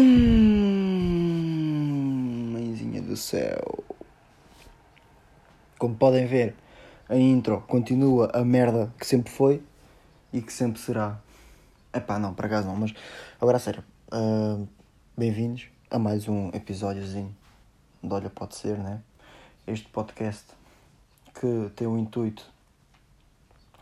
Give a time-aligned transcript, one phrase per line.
[0.00, 0.04] Hum,
[2.52, 3.82] mãezinha do céu.
[5.76, 6.54] Como podem ver,
[7.08, 9.60] a intro continua a merda que sempre foi
[10.32, 11.18] e que sempre será.
[11.92, 12.94] Epá, não, para acaso não, mas
[13.40, 13.82] agora a sério.
[14.12, 14.68] Uh,
[15.16, 17.34] Bem-vindos a mais um episódiozinho
[18.00, 19.02] de Olha Pode Ser, né?
[19.66, 20.44] Este podcast
[21.34, 22.46] que tem o intuito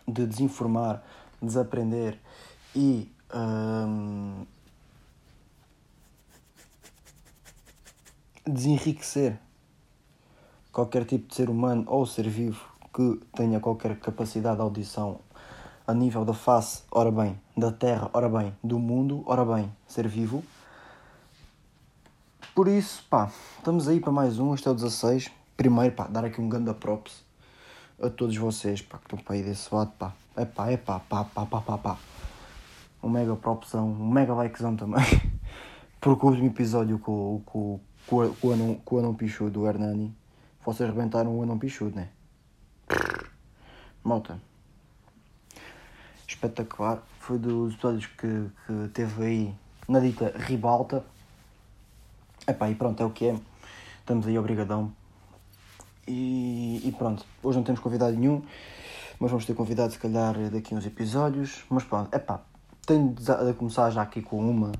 [0.08, 1.02] de desinformar,
[1.42, 2.18] desaprender
[2.74, 3.12] e.
[3.30, 4.46] Uh,
[8.46, 9.38] desenriquecer
[10.72, 12.64] qualquer tipo de ser humano ou ser vivo
[12.94, 15.20] que tenha qualquer capacidade de audição
[15.86, 20.08] a nível da face, ora bem, da terra, ora bem, do mundo, ora bem, ser
[20.08, 20.42] vivo.
[22.54, 25.30] Por isso, pá, estamos aí para mais um, este é o 16.
[25.56, 27.22] Primeiro, pá, dar aqui um grande props
[28.02, 30.12] a todos vocês, pá, que estão para aí desse lado, pá.
[30.36, 31.98] É pá, é pá, pá, pá, pá, pá, pá.
[33.02, 35.04] Um mega propsão, um mega likezão também.
[36.00, 40.16] Porque o último episódio com, com, com, o anão, pichudo do Hernani.
[40.64, 42.08] Vocês rebentaram o anão pichudo, né?
[44.02, 44.40] Malta.
[46.26, 47.02] Espetacular.
[47.20, 49.54] Foi dos episódios que, que teve aí
[49.88, 51.04] na dita ribalta.
[52.46, 53.40] Epá, e pronto, é o que é.
[54.00, 54.92] Estamos aí obrigadão.
[56.06, 58.40] E, e pronto, hoje não temos convidado nenhum,
[59.18, 61.64] mas vamos ter convidado se calhar daqui uns episódios.
[61.68, 62.40] Mas pronto, epá,
[62.86, 64.70] tenho de começar já aqui com uma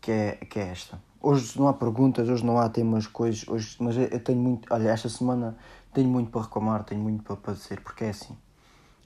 [0.00, 1.11] que é, que é esta.
[1.24, 4.88] Hoje não há perguntas, hoje não há temas, coisas, hoje, mas eu tenho muito, olha,
[4.88, 5.56] esta semana
[5.94, 8.36] tenho muito para reclamar, tenho muito para, dizer, porque é assim,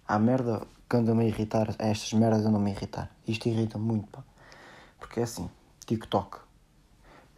[0.09, 4.25] há merda que anda-me a irritar, estas merdas andam-me a irritar, isto irrita muito, pá,
[4.99, 5.51] porque é assim,
[5.85, 6.39] TikTok,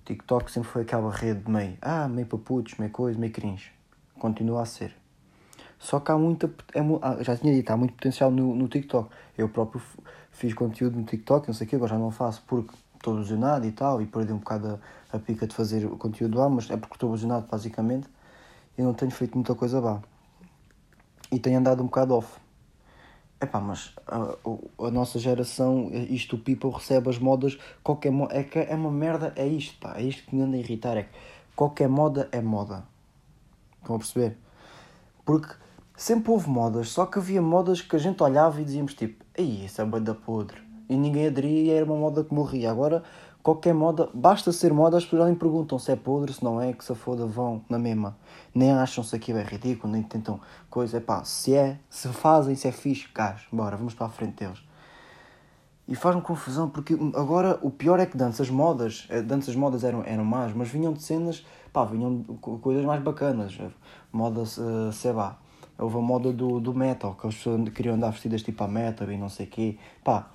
[0.04, 3.72] TikTok sempre foi aquela rede meio, ah, meio para putos, meio coisa, meio cringe,
[4.16, 4.94] continua a ser,
[5.76, 9.10] só que há muita, é, ah, já tinha dito, há muito potencial no, no TikTok,
[9.36, 9.82] eu próprio
[10.30, 12.72] fiz conteúdo no TikTok, não sei o que, agora já não faço, porque
[13.08, 14.80] estou ilusionado e tal, e perdi um bocado
[15.12, 18.08] a, a pica de fazer o conteúdo lá, mas é porque estou ilusionado basicamente
[18.76, 20.02] e não tenho feito muita coisa lá.
[21.30, 22.38] E tenho andado um bocado off.
[23.40, 28.58] Epá, mas a, a nossa geração, isto o people recebe as modas, qualquer é que
[28.58, 31.10] é uma merda, é isto, pá, é isto que me anda a irritar, é que
[31.54, 32.84] qualquer moda é moda.
[33.80, 34.36] Estão a perceber?
[35.24, 35.54] Porque
[35.96, 39.66] sempre houve modas, só que havia modas que a gente olhava e dizíamos tipo, ei,
[39.66, 42.70] isso é bem da podre e ninguém aderia e era uma moda que morria.
[42.70, 43.02] Agora,
[43.42, 46.72] qualquer moda, basta ser moda, as pessoas nem perguntam se é podre, se não é,
[46.72, 48.16] que se foda, vão na mesma.
[48.54, 50.40] Nem acham se aquilo é ridículo, nem tentam
[50.70, 50.96] coisa.
[50.96, 54.44] É pá, se é, se fazem, se é fixe, gás, bora, vamos para a frente
[54.44, 54.68] deles.
[55.88, 60.04] E faz-me confusão, porque agora o pior é que danças modas, eh, danças modas eram,
[60.04, 62.24] eram más, mas vinham de cenas, pá, vinham de
[62.60, 63.58] coisas mais bacanas.
[64.12, 65.38] Moda, uh, sei lá,
[65.78, 69.10] houve a moda do, do metal, que as pessoas queriam andar vestidas tipo a metal
[69.10, 69.78] e não sei o quê.
[70.04, 70.28] Pá,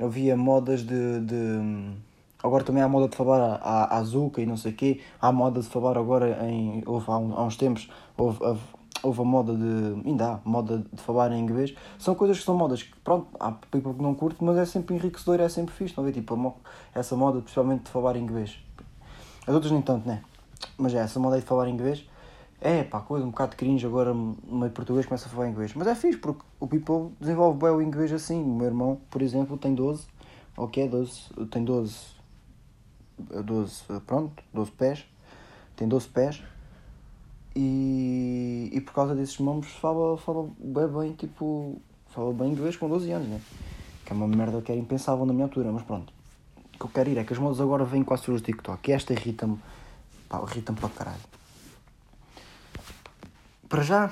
[0.00, 1.94] havia modas de, de.
[2.42, 5.00] Agora também há moda de falar a, Azuka e não sei o quê.
[5.20, 6.82] Há moda de falar agora em.
[6.86, 8.38] Houve, há, há uns tempos houve,
[9.02, 10.08] houve a moda de.
[10.08, 11.74] Ainda há moda de falar em inglês.
[11.98, 14.94] São coisas que são modas que, pronto, há people que não curte, mas é sempre
[14.96, 15.94] enriquecedor, é sempre fixe.
[15.96, 16.12] Não vê?
[16.12, 16.54] Tipo,
[16.94, 18.56] essa moda, principalmente de falar em inglês.
[19.46, 20.22] As outras nem tanto, né?
[20.78, 22.04] Mas é, essa moda de falar em inglês
[22.60, 25.72] é pá, coisa um bocado cringe agora, meio português, começa a falar inglês.
[25.74, 28.42] Mas é fixe, porque o people desenvolve bem o inglês assim.
[28.42, 30.06] O meu irmão, por exemplo, tem 12,
[30.56, 31.96] ok, 12, tem 12,
[33.44, 35.06] 12, pronto, 12 pés,
[35.74, 36.42] tem 12 pés.
[37.56, 42.88] E, e por causa desses nomes fala, fala bem, bem, tipo, fala bem inglês com
[42.88, 43.40] 12 anos, né?
[44.04, 46.12] Que é uma merda que era impensável na minha altura, mas pronto.
[46.74, 48.90] O que eu quero ir é que as modas agora vêm quase todos os TikTok.
[48.90, 49.58] E esta irrita-me,
[50.28, 51.39] pá, irrita-me para caralho
[53.70, 54.10] para já,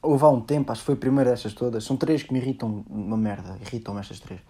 [0.00, 2.38] houve há um tempo, acho que foi a primeira destas todas, são três que me
[2.38, 4.40] irritam uma merda, irritam-me estas três,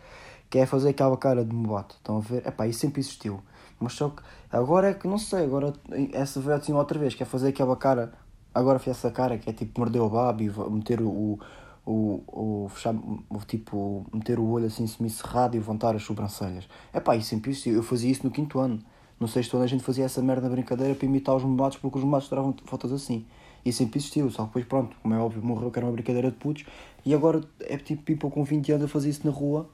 [0.51, 2.47] que é fazer aquela cara de mobato, estão a ver?
[2.47, 3.43] Epá, isso sempre existiu,
[3.81, 4.23] mas só que
[4.53, 5.73] agora é que, não sei, agora
[6.13, 8.13] essa veio assim outra vez, que é fazer aquela cara,
[8.55, 11.41] agora fez essa cara que é tipo morder o babo e meter o,
[11.87, 16.69] o, o, fechar, o, tipo, meter o olho assim semi-cerrado e levantar as sobrancelhas.
[16.93, 18.79] Epá, isso sempre existiu, eu fazia isso no quinto ano
[19.23, 22.05] no sexto ano a gente fazia essa merda brincadeira para imitar os mobatos porque os
[22.05, 23.25] mobatos tiravam fotos assim.
[23.65, 26.29] E sempre existiu, só que depois pronto, como é óbvio, morreu que era uma brincadeira
[26.29, 26.65] de putos.
[27.07, 29.71] E agora é tipo people com 20 anos a fazer isso na rua.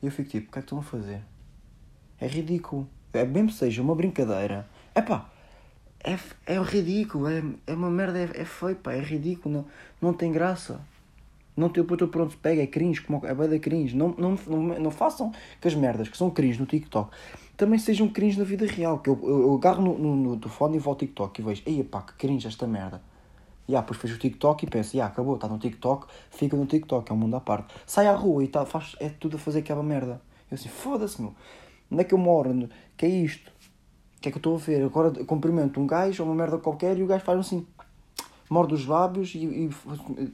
[0.00, 1.20] E eu fico tipo, o que é que estão a fazer?
[2.20, 2.88] É ridículo.
[3.12, 4.68] É mesmo seja uma brincadeira.
[4.94, 5.28] É pá,
[6.04, 6.16] é,
[6.46, 9.66] é ridículo, é, é uma merda, é, é feio, pá, é ridículo, não,
[10.00, 10.80] não tem graça.
[11.56, 13.96] Não tem puto pronto, pega, é cringe, como é bem da cringe.
[13.96, 17.10] Não, não, não, não façam que as merdas que são cringe no TikTok
[17.56, 18.98] também sejam cringe na vida real.
[18.98, 21.62] Que eu, eu, eu agarro no, no, no telefone e vou ao TikTok e vejo,
[21.66, 23.02] ei pá, que cringe esta merda.
[23.66, 26.66] E yeah, depois vejo o TikTok e penso, yeah, acabou, está no TikTok, fica no
[26.66, 27.74] TikTok, é um mundo à parte.
[27.86, 30.20] Sai à rua e tá, faz, é tudo a fazer aquela merda.
[30.50, 31.34] Eu assim, foda-se, meu.
[31.90, 32.68] Onde é que eu moro?
[32.96, 33.50] Que é isto?
[34.18, 34.84] O que é que eu estou a ver?
[34.84, 37.66] Agora cumprimento um gajo ou uma merda qualquer e o gajo faz assim,
[38.54, 39.38] morde os lábios e.
[39.38, 39.70] e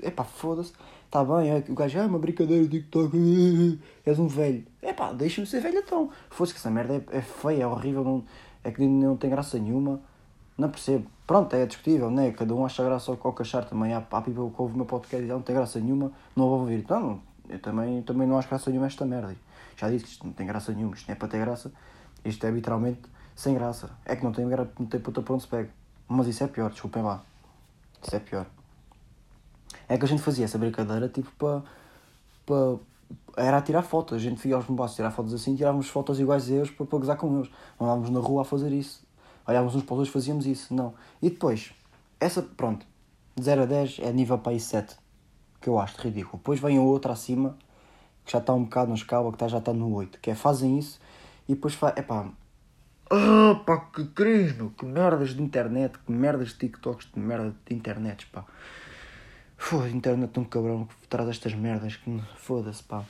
[0.02, 0.72] epá, foda-se.
[1.06, 3.16] Está bem, é, o gajo, é uma brincadeira, TikTok,
[4.06, 4.64] és um velho.
[4.82, 6.10] Epá, deixa-me ser velho então.
[6.28, 8.24] Fosse que essa merda é, é feia, é horrível, não,
[8.62, 10.00] é que não tem graça nenhuma.
[10.56, 11.06] Não percebo.
[11.26, 12.32] Pronto, é discutível, né?
[12.32, 13.94] Cada um acha graça ao que achar também.
[13.94, 16.60] Há, há people que ouve o meu podcast e não tem graça nenhuma, não vou
[16.60, 16.84] ouvir.
[16.88, 19.34] Não, eu também, também não acho graça nenhuma esta merda.
[19.76, 21.72] Já disse que isto não tem graça nenhuma, isto não é para ter graça.
[22.24, 23.00] Isto é literalmente
[23.34, 23.90] sem graça.
[24.04, 25.70] É que não tem, não tem puta para onde se pega.
[26.06, 27.24] Mas isso é pior, desculpem lá.
[28.02, 28.46] Isso é pior.
[29.88, 31.62] É que a gente fazia essa brincadeira tipo para.
[32.46, 32.78] para
[33.36, 34.16] era tirar fotos.
[34.16, 36.98] A gente ia aos bombassos tirar fotos assim, tirávamos fotos iguais a eles para, para
[36.98, 37.50] gozar com eles.
[37.80, 39.08] Andávamos na rua a fazer isso
[39.50, 40.72] olhávamos uns para os outros fazíamos isso.
[40.72, 40.94] Não.
[41.20, 41.72] E depois,
[42.18, 42.86] essa, pronto,
[43.36, 44.96] de 0 a 10 é nível para aí 7,
[45.60, 46.38] que eu acho ridículo.
[46.38, 47.56] Depois vem a outra acima,
[48.24, 50.78] que já está um bocado na escala, que já está no 8, que é fazem
[50.78, 51.00] isso
[51.48, 52.02] e depois é
[53.10, 57.54] pá, ah, que crise, meu, que merdas de internet, que merdas de TikToks, de merda
[57.66, 58.44] de internet, pá.
[59.56, 63.04] Foda-se, internet tão cabrão que traz estas merdas que foda-se, pá.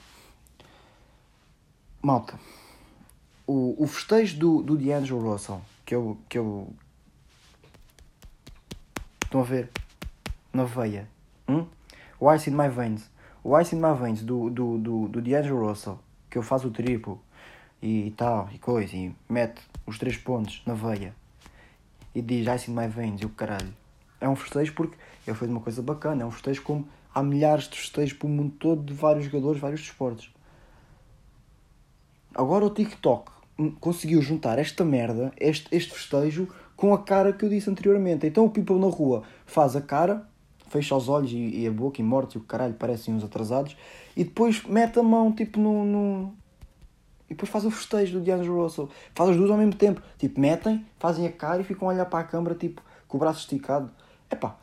[2.02, 2.40] Malta,
[3.46, 5.60] o, o festejo do, do D'Angelo Russell
[5.90, 6.18] que eu.
[6.28, 6.72] que eu.
[9.24, 9.70] Estão a ver?
[10.52, 11.08] Na veia.
[11.48, 11.66] Hum?
[12.18, 13.10] O Ice in My Veins.
[13.42, 15.98] O Ice in My Veins do, do, do, do D'Angelo Russell,
[16.28, 17.20] que eu faço o triplo
[17.82, 21.14] e, tal, e coisa, e mete os três pontos na veia
[22.14, 23.72] e diz Ice in My Veins e o caralho.
[24.20, 24.96] É um festejo porque
[25.26, 28.54] ele fez uma coisa bacana, é um festejo como há milhares de festejos pelo mundo
[28.58, 30.30] todo de vários jogadores, vários desportos.
[32.34, 33.30] Agora o TikTok
[33.80, 38.26] conseguiu juntar esta merda, este, este festejo, com a cara que eu disse anteriormente.
[38.26, 40.26] Então o people na rua faz a cara,
[40.68, 43.76] fecha os olhos e, e a boca e morte e o caralho, parecem uns atrasados,
[44.16, 45.84] e depois mete a mão tipo no.
[45.84, 46.39] no...
[47.30, 48.90] E depois faz o festejo do D'Angelo Russell.
[49.14, 50.02] Faz as duas ao mesmo tempo.
[50.18, 53.20] Tipo, metem, fazem a cara e ficam a olhar para a câmera, tipo, com o
[53.20, 53.90] braço esticado.
[54.28, 54.56] Epá.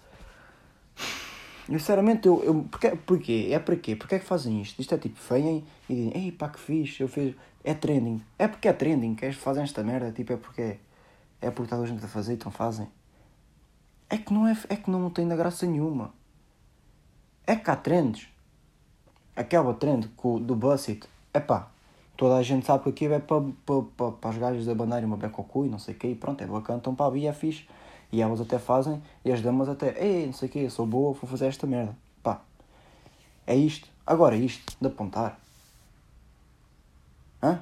[1.65, 3.49] Sinceramente, eu, eu, porquê, porquê?
[3.51, 3.95] É para quê?
[3.95, 4.79] Porquê é que fazem isto?
[4.79, 7.33] Isto é tipo, vêm e dizem, ei pá, que fixe, eu fiz
[7.63, 8.21] é trending.
[8.37, 10.77] É porque é trending, que fazem esta merda, tipo, é porque
[11.41, 12.87] é, porque está a gente a fazer, então fazem.
[14.09, 16.13] É que não é, é que não tem da graça nenhuma.
[17.45, 18.27] É que há trends.
[19.35, 20.09] Aquela trend
[20.41, 21.69] do Bussit, é pá,
[22.17, 25.17] toda a gente sabe que aquilo é para, para, para, para os gajos abandarem uma
[25.17, 27.27] beca ao cu e não sei o quê, e pronto, é bacana, então pá, e
[27.27, 27.67] é fixe.
[28.11, 31.13] E elas até fazem, e as damas até, ei, não sei o quê, sou boa,
[31.13, 31.95] vou fazer esta merda.
[32.23, 32.41] Pá,
[33.45, 33.87] é isto.
[34.05, 35.37] Agora isto, de apontar
[37.41, 37.61] Hã?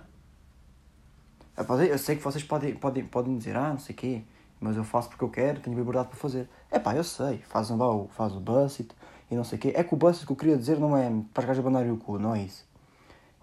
[1.90, 4.22] Eu sei que vocês podem, podem, podem dizer, ah, não sei o quê,
[4.60, 6.50] mas eu faço porque eu quero, tenho liberdade para fazer.
[6.69, 8.90] É pá, eu sei, fazem lá o, faz o Bussit
[9.30, 9.74] e não sei o quê.
[9.75, 11.98] É que o Bussit que eu queria dizer não é para as gajas abandarem o
[11.98, 12.66] cu, não é isso.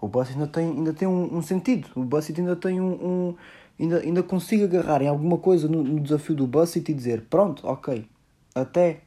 [0.03, 3.35] O Bussit ainda tem, ainda tem um, um sentido, o Bussit ainda tem um, um,
[3.79, 7.65] ainda, ainda consigo agarrar em alguma coisa no, no desafio do Bussit e dizer, pronto,
[7.65, 8.05] ok,
[8.53, 8.99] até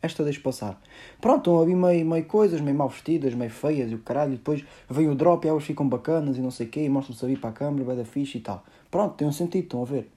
[0.00, 0.80] esta deixo passar.
[1.20, 4.34] Pronto, estão ali meio, meio coisas, meio mal vestidas, meio feias e o caralho.
[4.34, 6.88] E depois vem o drop e elas ficam bacanas e não sei o quê, e
[6.88, 8.64] mostram-se ali para a câmera, vai da ficha e tal.
[8.88, 10.08] Pronto, tem um sentido, estão a ver.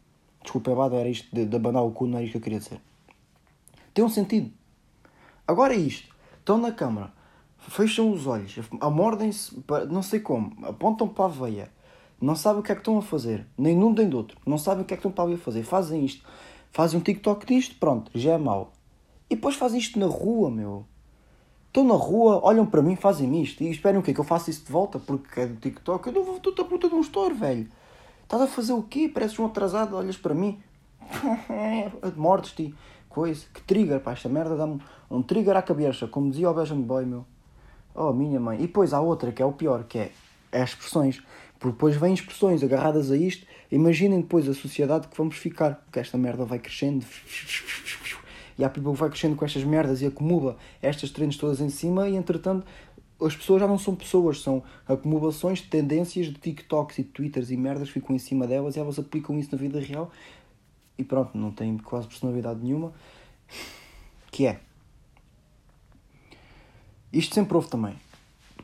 [0.43, 2.59] Desculpa, Evado, era isto de, de abanar o cu, não era isto que eu queria
[2.59, 2.79] dizer.
[3.95, 4.51] Tem um sentido.
[5.47, 6.07] Agora é isto.
[6.37, 7.11] Estão na câmara,
[7.67, 11.71] fecham os olhos, amordem-se, não sei como, apontam para a veia,
[12.21, 14.57] não sabem o que é que estão a fazer, nem num nem do outro, não
[14.57, 16.25] sabem o que é que estão para ali a fazer, fazem isto,
[16.72, 18.74] fazem um TikTok disto, pronto, já é mau.
[19.29, 20.86] E depois fazem isto na rua, meu.
[21.67, 24.12] Estão na rua, olham para mim, fazem isto e esperam o quê?
[24.12, 26.07] Que eu faça isso de volta porque é do TikTok.
[26.07, 27.69] Eu não vou tudo a puta de um store, velho.
[28.24, 29.07] Estás a fazer o quê?
[29.07, 30.60] Pareces um atrasado, olhas para mim.
[32.17, 32.74] Mortes-te.
[33.07, 33.45] Coisa.
[33.53, 34.13] Que trigger, pá.
[34.13, 34.81] Esta merda dá-me
[35.12, 37.24] um trigger à cabeça, como dizia o Belgian Boy, meu.
[37.93, 38.58] Oh, minha mãe.
[38.58, 40.12] E depois há outra que é o pior, que é
[40.51, 41.22] as expressões.
[41.60, 43.46] Porque depois vêm expressões agarradas a isto.
[43.72, 45.75] Imaginem depois a sociedade que vamos ficar.
[45.75, 47.05] Porque esta merda vai crescendo
[48.58, 52.10] e há people vai crescendo com estas merdas e acumula estas trends todas em cima
[52.10, 52.67] e entretanto
[53.22, 57.58] as pessoas já não são pessoas, são acumulações de tendências de TikToks e Twitters e
[57.58, 60.12] merdas ficam em cima delas e elas aplicam isso na vida real
[60.98, 62.93] e pronto, não tem quase personalidade nenhuma.
[64.29, 64.60] Que é.
[67.12, 67.96] Isto sempre houve também.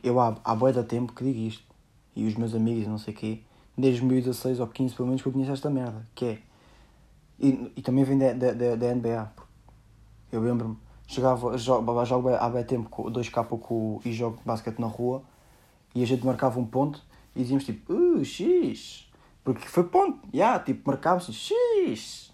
[0.02, 1.64] Eu há, há boia da tempo que digo isto.
[2.14, 3.40] E os meus amigos, não sei o quê,
[3.76, 6.06] desde 2016 ou 15 pelo menos que eu conheço esta merda.
[6.14, 6.38] Que é.
[7.38, 9.32] E, e também vem da, da, da NBA.
[10.32, 10.76] Eu lembro-me,
[11.06, 15.22] jogava, jogo, há bem tempo 2K com, e jogo basquete na rua
[15.94, 17.02] e a gente marcava um ponto
[17.34, 19.06] e dizíamos tipo, uh, X.
[19.42, 22.32] Porque foi ponto, já, yeah, tipo, marcávamos X.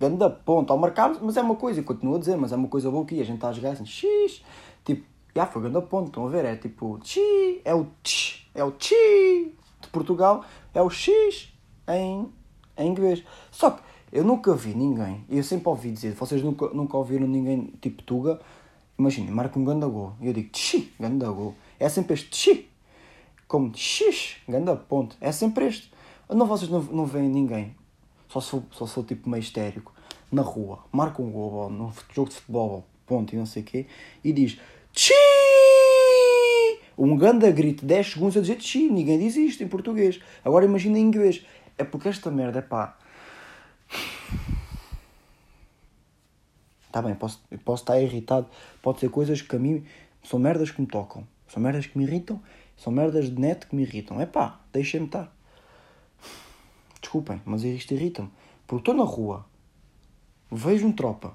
[0.00, 2.68] Ganda ponto, ao marcarmos, mas é uma coisa, e continuo a dizer, mas é uma
[2.68, 4.42] coisa boa aqui, a gente está a jogar assim, X.
[5.32, 6.44] Tipo, já, yeah, foi ganda ponto, estão a ver?
[6.44, 7.20] É tipo, X,
[7.64, 9.52] é o X, é o X.
[9.92, 11.52] Portugal é o X
[11.88, 12.28] em,
[12.76, 13.22] em inglês.
[13.50, 17.72] Só que eu nunca vi ninguém, eu sempre ouvi dizer, vocês nunca, nunca ouviram ninguém
[17.80, 18.40] tipo Tuga,
[18.98, 21.54] imaginem, marca um ganda gol, e eu digo tchi, ganda gol.
[21.78, 22.70] É sempre este tchi,
[23.48, 25.16] como x, ganda ponto.
[25.20, 25.90] É sempre este.
[26.28, 27.74] Não, vocês não, não veem ninguém,
[28.28, 29.92] só se for, só se tipo meio histérico,
[30.30, 33.86] na rua, marca um gol, num jogo de futebol, ponto, e não sei o quê,
[34.24, 34.58] e diz
[34.92, 35.12] tchi!
[36.96, 40.20] Um ganda grito 10 segundos a dizer tchi, ninguém diz isto em português.
[40.44, 41.44] Agora imagina em inglês.
[41.76, 42.98] É porque esta merda é pá
[46.86, 48.46] Está bem, posso, posso estar irritado,
[48.82, 49.82] pode ser coisas que a mim
[50.22, 52.38] são merdas que me tocam, são merdas que me irritam,
[52.76, 54.20] são merdas de net que me irritam.
[54.20, 55.34] É pá, deixem-me estar.
[57.00, 58.30] Desculpem, mas isto irrita-me.
[58.66, 59.46] Porque estou na rua,
[60.50, 61.34] vejo um tropa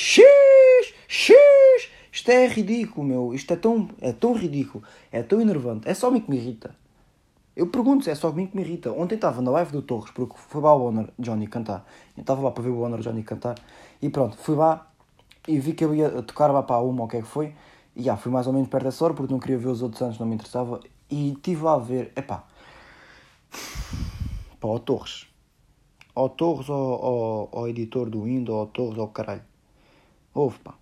[0.00, 0.22] X,
[1.08, 1.34] X.
[2.12, 3.34] Isto é ridículo, meu.
[3.34, 5.88] Isto é tão, é tão ridículo, é tão enervante.
[5.88, 6.72] É só a mim que me irrita.
[7.56, 8.92] Eu pergunto se é só a mim que me irrita.
[8.92, 11.84] Ontem estava na live do Torres, porque foi lá o Honor Johnny cantar.
[12.16, 13.56] Eu estava lá para ver o Honor Johnny cantar.
[14.00, 14.88] E pronto, fui lá
[15.48, 17.52] e vi que eu ia tocar lá para uma, o que é que foi.
[17.96, 20.00] E já, fui mais ou menos perto dessa hora, porque não queria ver os outros
[20.00, 20.78] anos, não me interessava.
[21.10, 22.44] E estive lá a ver, epá,
[24.60, 25.26] pá, o Torres.
[26.14, 29.42] Ou Torres, ou, ou, editor do Windows, ou Torres, ou caralho.
[30.38, 30.78] Ouve, pá.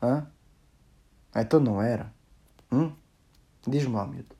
[0.00, 0.26] Hã?
[1.36, 2.10] Então não era.
[2.72, 2.92] Hum?
[3.66, 4.34] Diz-me lá, miúdo.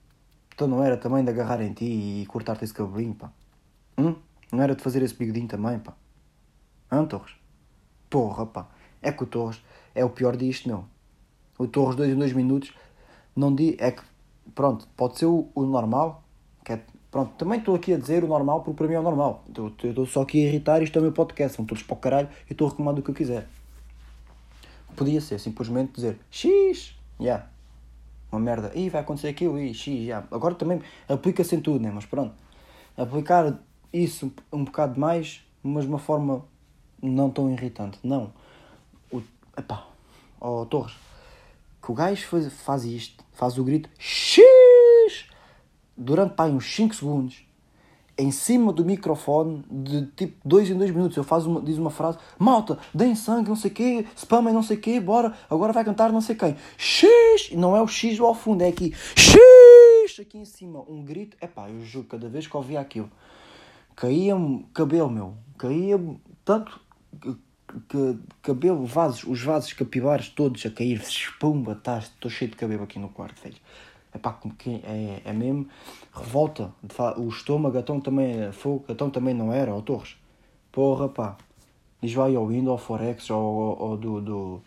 [0.55, 1.85] Então não era também de agarrar em ti
[2.23, 3.31] e cortar-te esse cabelinho, pá?
[3.99, 4.17] Hum?
[4.51, 5.95] Não era de fazer esse bigodinho também, pá?
[6.91, 7.35] Hã, Torres?
[8.09, 8.67] Porra, pá.
[9.03, 9.63] É que o Torres
[9.95, 10.87] é o pior disto, meu.
[11.59, 12.73] O Torres, dois em dois minutos,
[13.37, 13.77] não di...
[13.79, 14.03] É que,
[14.55, 16.25] pronto, pode ser o, o normal,
[16.65, 16.87] que é...
[17.11, 19.45] Pronto, também estou aqui a dizer o normal porque para mim é o normal.
[19.57, 21.97] Eu estou só aqui a irritar, isto é o meu podcast, são todos para o
[21.97, 23.49] caralho e estou a reclamar o que eu quiser.
[24.95, 27.59] Podia ser simplesmente dizer X, já, yeah
[28.31, 30.25] uma merda, e vai acontecer aquilo, e x, já.
[30.31, 31.91] Agora também aplica-se em tudo, né?
[31.93, 32.35] Mas pronto,
[32.97, 33.59] aplicar
[33.93, 36.45] isso um bocado mais, mas de uma forma
[37.03, 37.99] não tão irritante.
[38.03, 38.33] Não.
[39.11, 39.23] O,
[39.57, 39.87] epá,
[40.41, 40.95] ó oh, Torres,
[41.83, 44.43] que o gajo faz, faz isto, faz o grito X
[45.99, 47.49] durante pá, uns 5 segundos
[48.19, 51.17] em cima do microfone de tipo dois em dois minutos.
[51.17, 54.63] Eu faço uma, diz uma frase: Malta, deem sangue, não sei o quê, spamem, não
[54.63, 56.57] sei o quê, bora, agora vai cantar não sei quem.
[56.77, 57.53] X!
[57.53, 58.93] Não é o X ao fundo, é aqui.
[59.15, 59.39] X!
[60.21, 61.37] Aqui em cima, um grito.
[61.41, 63.09] Epá, eu juro, cada vez que ouvia aquilo,
[63.95, 65.35] caía-me cabelo, meu.
[65.57, 66.81] Caía-me tanto
[67.89, 71.01] que, cabelo, vasos, os vasos capilares todos a cair.
[71.39, 73.57] Pumba, tá, estou cheio de cabelo aqui no quarto, velho.
[74.15, 74.39] Epá,
[74.85, 75.69] é, é mesmo
[76.13, 76.73] revolta.
[77.17, 80.17] O estômago, então também fogo, então também não era, ó Torres.
[80.73, 81.37] Porra, pá.
[82.01, 84.61] Diz vai ao Windows, ao Forex, ou, ou do, do.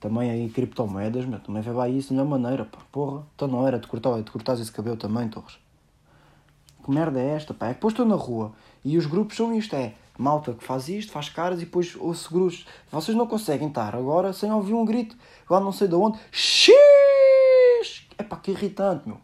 [0.00, 1.40] Também aí criptomoedas, meu.
[1.40, 2.78] Também lá isso de melhor maneira, pá.
[2.92, 3.22] Porra.
[3.34, 5.58] Então não era de cortar, de cortar esse cabelo também, Torres.
[6.84, 7.66] Que merda é esta, pá?
[7.66, 8.52] É que depois estou na rua
[8.84, 12.32] e os grupos são isto, é malta que faz isto, faz caras e depois ouço
[12.32, 12.66] grupos.
[12.92, 15.16] Vocês não conseguem estar agora sem ouvir um grito
[15.48, 16.18] lá não sei de onde.
[16.30, 17.03] Xiii!
[18.18, 19.20] É pá, que irritante, meu.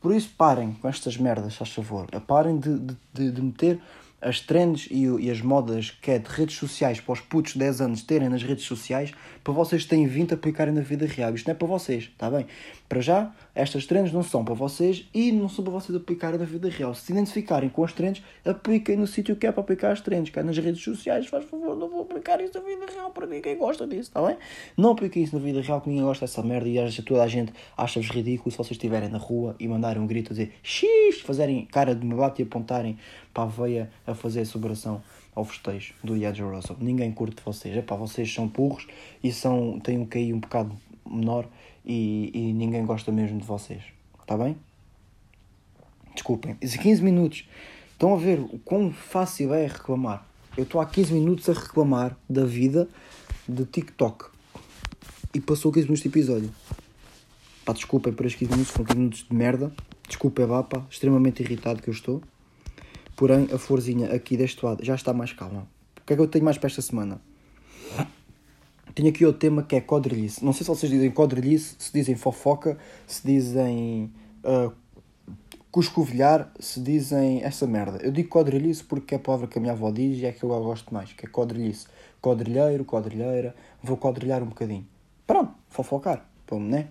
[0.00, 2.08] Por isso parem com estas merdas, faz favor.
[2.26, 2.78] Parem de,
[3.12, 3.80] de, de meter
[4.20, 7.58] as trends e, e, as modas que é de redes sociais para os putos de
[7.58, 11.34] 10 anos terem nas redes sociais, para vocês terem vindo a aplicarem na vida real.
[11.34, 12.46] Isto não é para vocês, está bem?
[12.92, 16.44] Para já, estas trends não são para vocês e não são para vocês aplicarem na
[16.44, 16.94] vida real.
[16.94, 20.42] Se identificarem com as trends, apliquem no sítio que é para aplicar as trends, é
[20.42, 21.26] nas redes sociais.
[21.26, 24.36] Faz favor, não vou aplicar isso na vida real para ninguém gosta disso, está bem?
[24.76, 27.28] Não apliquem isso na vida real, que ninguém gosta dessa merda e acha, toda a
[27.28, 31.22] gente acha-vos ridículo se vocês estiverem na rua e mandarem um grito a dizer X,
[31.22, 32.98] fazerem cara de me bate e apontarem
[33.32, 35.02] para a veia a fazer sobração
[35.34, 36.76] ao festejo do Yadjo Russell.
[36.78, 37.74] Ninguém curte vocês.
[37.74, 38.86] Epá, vocês são burros
[39.24, 41.48] e são, têm um QI um bocado menor
[41.84, 43.82] e, e ninguém gosta mesmo de vocês.
[44.20, 44.56] Está bem?
[46.14, 46.56] Desculpem.
[46.60, 47.48] Esses 15 minutos.
[47.92, 50.26] Estão a ver o quão fácil é reclamar.
[50.56, 52.88] Eu estou há 15 minutos a reclamar da vida
[53.48, 54.26] de TikTok.
[55.34, 56.50] E passou 15 minutos de episódio.
[57.64, 59.72] Pá, desculpem por estes 15 minutos, foram 15 minutos de merda.
[60.06, 62.22] Desculpem, vá, pá, extremamente irritado que eu estou.
[63.16, 65.66] Porém, a florzinha aqui deste lado já está mais calma.
[66.00, 67.20] O que é que eu tenho mais para esta semana?
[68.94, 70.44] Tenho aqui outro tema que é quadrilhice.
[70.44, 74.12] Não sei se vocês dizem quadrilhice, se dizem fofoca, se dizem
[74.44, 74.72] uh,
[75.70, 77.98] cuscovilhar, se dizem essa merda.
[78.02, 80.44] Eu digo quadrilhice porque é a palavra que a minha avó diz e é que
[80.44, 81.86] eu gosto mais, que é quadrilhice.
[82.20, 84.86] Quadrilheiro, quadrilheira, vou quadrilhar um bocadinho.
[85.26, 86.88] Pronto, fofocar, pô, né?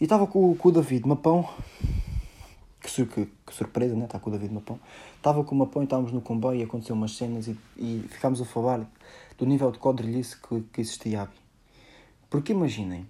[0.00, 1.46] E estava com, com o David Mapão,
[2.80, 4.06] que, que, que surpresa, né?
[4.06, 4.80] Está com o David Mapão.
[5.26, 8.40] Estava com o Mapão e estávamos no comboio e aconteceu umas cenas e, e ficámos
[8.40, 8.88] a falar
[9.36, 11.32] do nível de quadrilhice que, que existia ali.
[12.30, 13.08] Porque imaginem,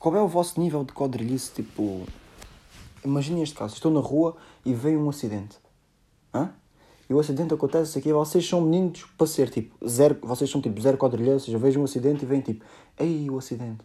[0.00, 2.02] qual é o vosso nível de quadrilhice, tipo...
[3.04, 5.56] Imaginem este caso, estou na rua e veio um acidente.
[6.34, 6.50] Hã?
[7.08, 10.80] E o acidente acontece aqui, vocês são meninos para ser tipo zero, vocês são tipo
[10.80, 12.64] zero quadrilheiros, ou seja, vejo um acidente e vêm tipo,
[12.98, 13.84] ei, o acidente.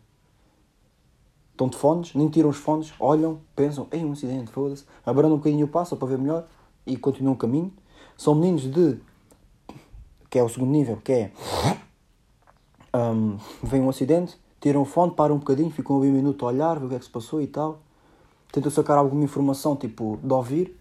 [1.52, 5.38] Estão de fones, nem tiram os fones, olham, pensam, ei, um acidente, foda-se, abrandam um
[5.38, 6.48] bocadinho o passo para ver melhor
[6.86, 7.72] e continuam o caminho.
[8.18, 9.00] São meninos de
[10.30, 11.32] que é o segundo nível, que é
[12.96, 16.50] um, vem um acidente, tiram o fone, param um bocadinho, ficam ali um minuto a
[16.50, 17.82] olhar, ver o que é que se passou e tal,
[18.52, 20.80] tentam sacar alguma informação, tipo, de ouvir,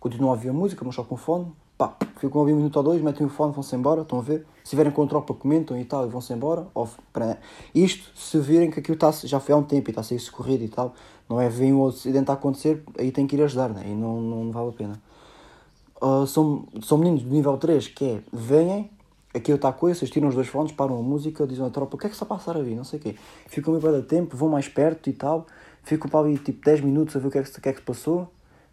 [0.00, 2.76] continuam a ouvir a música, mas só com o fone, pá, ficam ali um minuto
[2.76, 4.44] ou dois, metem o fone, vão-se embora, estão a ver?
[4.64, 6.66] Se tiverem com tropa, comentam e tal, e vão-se embora.
[6.74, 7.38] Ou, para...
[7.72, 10.18] Isto, se virem que aquilo está, já foi há um tempo e está a ser
[10.18, 10.92] socorrido e tal,
[11.28, 11.48] não é?
[11.48, 13.84] Vem um acidente a acontecer, aí tem que ir ajudar, né?
[13.86, 15.02] E não, não vale a pena.
[16.02, 18.84] Uh, são, são meninos do nível 3 que é,
[19.34, 21.96] aqui está a coisa, vocês tiram os dois fones, param a música, dizem à tropa,
[21.96, 23.16] o que é que está a passar ali, não sei o quê.
[23.46, 25.46] Ficam meio para tempo, vão mais perto e tal,
[25.82, 27.78] ficam para ali tipo 10 minutos a ver o que é que, que, é que
[27.78, 28.28] se passou,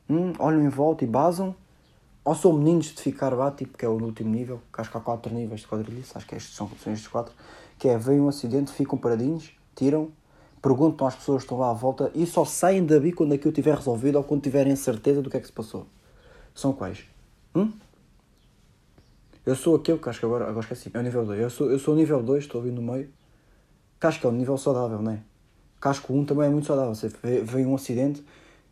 [0.10, 1.56] hum, olham em volta e basam.
[2.26, 4.98] Ou são meninos de ficar lá, tipo, que é o último nível, que acho que
[4.98, 7.32] há 4 níveis de quadrilhice, acho que estes são, são estes 4,
[7.78, 10.12] que é, vem um acidente, ficam paradinhos, tiram,
[10.60, 13.76] perguntam às pessoas que estão lá à volta e só saem dali quando aquilo tiver
[13.76, 15.86] resolvido ou quando tiverem certeza do que é que se passou.
[16.56, 17.04] São quais?
[17.54, 17.72] Hum?
[19.46, 21.40] Eu sou aquele que acho que agora, agora esqueci, é o nível 2.
[21.40, 23.08] Eu sou, eu sou o nível 2, estou ali no meio.
[24.00, 25.20] Que acho que é o nível saudável, não é?
[25.80, 26.96] Que acho que o 1 também é muito saudável.
[26.96, 28.26] Você vê, vê um acidente,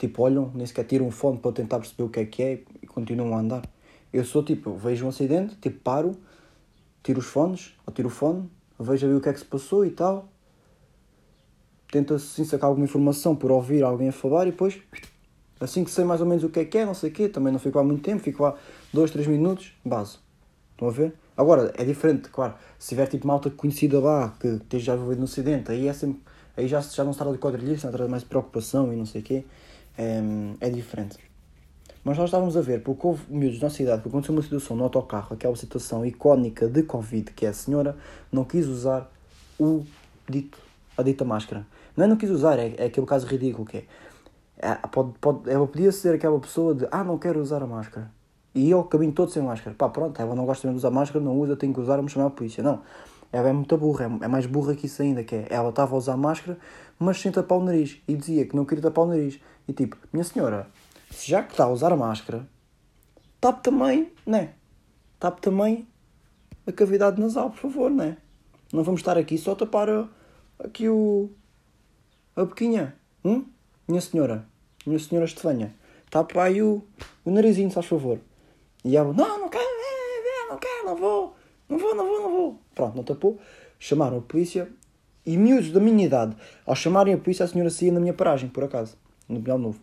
[0.08, 2.64] tipo, olham, nem sequer tiram um fone para tentar perceber o que é que é
[2.82, 3.64] e continuam a andar.
[4.12, 6.16] Eu sou tipo, vejo um acidente, tipo, paro,
[7.02, 8.50] tiro os fones, ou tiro o fone,
[8.80, 10.28] vejo ali o que é que se passou e tal.
[11.92, 14.82] Tento assim sacar alguma informação por ouvir alguém a falar e depois
[15.64, 17.30] Assim que sei mais ou menos o que é que é, não sei o quê,
[17.30, 18.54] também não fico lá muito tempo, fico lá
[18.92, 20.18] 2, 3 minutos, base.
[20.72, 21.14] Estão a ver?
[21.38, 22.56] Agora, é diferente, claro.
[22.78, 26.22] Se tiver tipo malta conhecida lá, que esteja envolvido no acidente, aí é sempre.
[26.58, 29.06] Aí já, já não se trata de quadrilhice, não trata mais de preocupação e não
[29.06, 29.46] sei o quê.
[29.98, 30.22] É,
[30.60, 31.18] é diferente.
[32.04, 34.84] Mas nós estávamos a ver, porque houve miúdos na cidade, porque aconteceu uma situação no
[34.84, 37.96] autocarro, aquela situação icónica de Covid, que é a senhora
[38.32, 39.10] não quis usar
[39.58, 39.86] o
[40.28, 40.58] dito,
[40.98, 41.66] a dita máscara.
[41.96, 43.86] Não é não quis usar, é, é aquele caso ridículo que é
[44.64, 48.10] é, pode, pode, ela podia ser aquela pessoa de ah, não quero usar a máscara.
[48.56, 49.76] E eu caminho todo sem máscara.
[49.76, 52.14] Pá, pronto, ela não gosta mesmo de usar máscara, não usa, tenho que usar, vamos
[52.14, 52.64] chamar a polícia.
[52.64, 52.80] Não.
[53.32, 55.96] Ela é muito burra, é, é mais burra que isso ainda, que é, ela estava
[55.96, 56.58] a usar máscara,
[57.04, 58.02] mas sem tapar o nariz.
[58.08, 59.40] E dizia que não queria tapar o nariz.
[59.68, 60.68] E tipo, minha senhora,
[61.12, 62.48] já que está a usar a máscara,
[63.40, 64.54] tape também, né?
[65.20, 65.88] Tape também
[66.66, 68.18] a cavidade nasal, por favor, né?
[68.72, 69.88] Não vamos estar aqui só a tapar
[70.60, 71.30] aqui o.
[72.36, 72.96] a boquinha.
[73.24, 73.46] Hum?
[73.88, 74.48] Minha senhora,
[74.86, 75.76] minha senhora Estefanha,
[76.10, 76.84] tapa aí o,
[77.26, 78.20] o narizinho, se faz favor.
[78.84, 79.64] E ela, não, não quero,
[80.50, 81.36] não quero, não vou,
[81.70, 82.60] não vou, não vou, não vou.
[82.74, 83.40] Pronto, não tapou.
[83.78, 84.72] Chamaram a polícia
[85.26, 88.50] e miúdos da minha idade, ao chamarem a polícia, a senhora saía na minha paragem,
[88.50, 89.80] por acaso, no Pinhal Novo.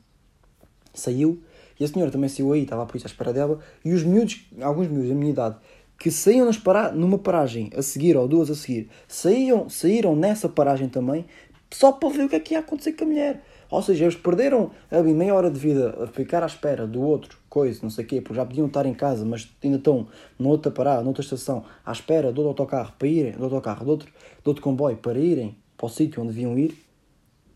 [0.93, 1.43] Saiu
[1.79, 3.59] e a senhora também saiu aí, estava a polícia à espera dela.
[3.85, 5.57] E os miúdos, alguns miúdos da minha idade,
[5.99, 6.93] que saíam nas para...
[6.93, 11.25] numa paragem a seguir, ou duas a seguir, saíam, saíram nessa paragem também,
[11.71, 13.43] só para ver o que é que ia acontecer com a mulher.
[13.71, 17.39] Ou seja, eles perderam ali meia hora de vida a ficar à espera do outro,
[17.51, 20.07] coisa, não sei o quê, porque já podiam estar em casa, mas ainda estão
[20.39, 24.13] noutra parada, noutra estação, à espera do outro autocarro para irem, do autocarro, do outro,
[24.45, 26.79] do outro comboio para irem para o sítio onde deviam ir,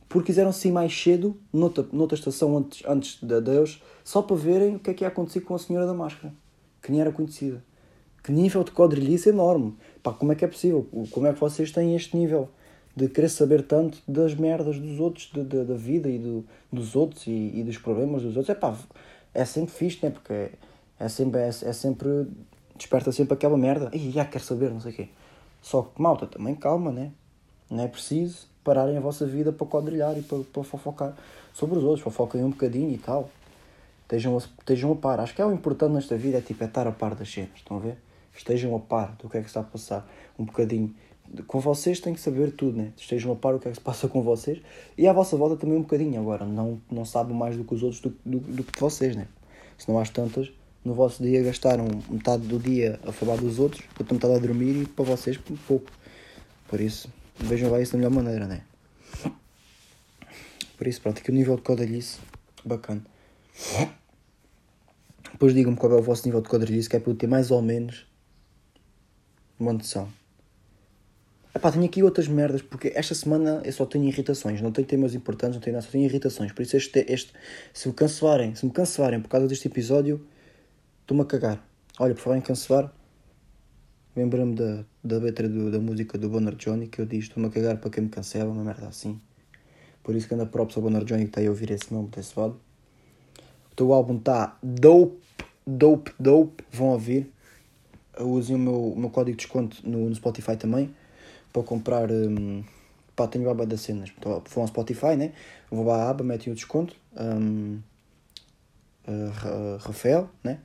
[0.09, 4.77] porque quiseram sair mais cedo, noutra, noutra estação antes, antes de Deus, só para verem
[4.77, 6.35] o que é que ia acontecer com a senhora da máscara,
[6.83, 7.63] que nem era conhecida.
[8.23, 9.77] Que nível de quadrilhice enorme.
[10.03, 10.89] Pá, como é que é possível?
[11.11, 12.49] Como é que vocês têm este nível?
[12.97, 16.95] de querer saber tanto das merdas dos outros, de, de, da vida e do, dos
[16.95, 18.57] outros e, e, dos problemas dos outros.
[18.57, 18.77] É pá,
[19.35, 20.11] é sempre fixe, né?
[20.11, 20.51] Porque
[20.99, 22.29] é sempre, é, é sempre,
[22.77, 23.91] desperta sempre aquela merda.
[23.93, 25.09] E já quer saber, não sei o quê.
[25.61, 27.11] Só que, malta, também calma, né?
[27.69, 31.15] Não é preciso pararem a vossa vida para quadrilhar e para, para fofocar
[31.53, 32.03] sobre os outros.
[32.03, 33.29] Fofoquem um bocadinho e tal.
[34.03, 35.21] Estejam a, estejam a par.
[35.21, 37.51] Acho que é o importante nesta vida é tipo é estar a par das cenas,
[37.57, 37.99] estão a ver?
[38.37, 40.07] Estejam a par do que é que está a passar.
[40.39, 40.95] Um bocadinho
[41.47, 42.93] com vocês têm que saber tudo, né?
[42.97, 44.61] Estejam a par o que é que se passa com vocês
[44.97, 46.21] e à vossa volta também um bocadinho.
[46.21, 49.27] Agora, não, não sabem mais do que os outros do, do, do que vocês, né?
[49.79, 50.53] Se não às tantas,
[50.85, 54.83] no vosso dia gastaram metade do dia a falar dos outros, outra metade a dormir
[54.83, 55.91] e para vocês pouco.
[56.69, 57.09] Por isso,
[57.39, 58.63] vejam lá isso da melhor maneira, né?
[60.77, 62.19] Por isso, pronto, aqui o nível de codalhice,
[62.65, 63.03] bacana.
[65.33, 67.51] Depois digam-me qual é o vosso nível de codalhice, que é para eu ter mais
[67.51, 68.07] ou menos
[69.59, 70.09] uma noção.
[71.55, 75.15] Epá, tenho aqui outras merdas, porque esta semana eu só tenho irritações, não tenho temas
[75.15, 76.51] importantes, não tenho nada, só tenho irritações.
[76.51, 77.33] Por isso, este, este,
[77.73, 80.27] se me cancelarem, se me cancelarem por causa deste episódio,
[81.03, 81.65] estou-me a cagar.
[82.01, 82.93] Olha, por falar em cancelar,
[84.17, 87.53] lembrei-me da, da letra do, da música do Bonner Johnny que eu disse: estou-me a
[87.53, 89.21] cagar para quem me cancela, uma merda assim.
[90.03, 92.09] Por isso que anda props ao Bonner Johnny que está aí a ouvir esse nome
[92.09, 92.61] desse lado.
[93.71, 95.23] O teu álbum está dope,
[95.65, 96.65] dope, dope.
[96.73, 97.31] Vão ouvir.
[98.19, 100.93] Usem o meu, o meu código de desconto no, no Spotify também
[101.55, 102.11] para comprar.
[102.11, 102.65] Um,
[103.15, 104.13] pá, tenho aba das cenas.
[104.19, 105.33] Então, vou ao Spotify, né?
[105.71, 106.95] Vou à aba, metem o desconto.
[107.17, 107.81] Um,
[109.07, 110.59] uh, Rafael, né?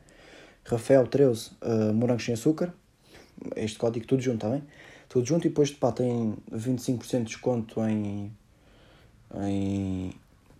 [0.66, 2.74] Rafael 13, uh, morangos sem açúcar.
[3.56, 4.62] Este código tudo junto também.
[4.62, 4.66] Tá
[5.10, 8.32] tudo junto e depois pá, tem 25% de desconto em.
[9.36, 10.12] em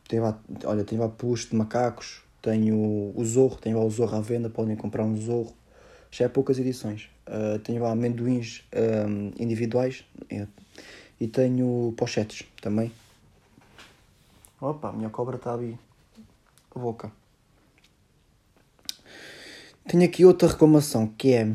[0.08, 2.76] tem olha, tem lá push de macacos, tenho
[3.16, 5.54] o Zorro, tenho lá o Zorro à venda, podem comprar um Zorro.
[6.10, 7.10] Já é poucas edições.
[7.30, 10.04] Uh, tenho lá amendoins um, individuais
[11.20, 12.92] e tenho pochetes também.
[14.60, 15.78] Opa, a minha cobra está ali
[16.76, 17.12] a boca.
[19.88, 21.54] Tenho aqui outra reclamação que é.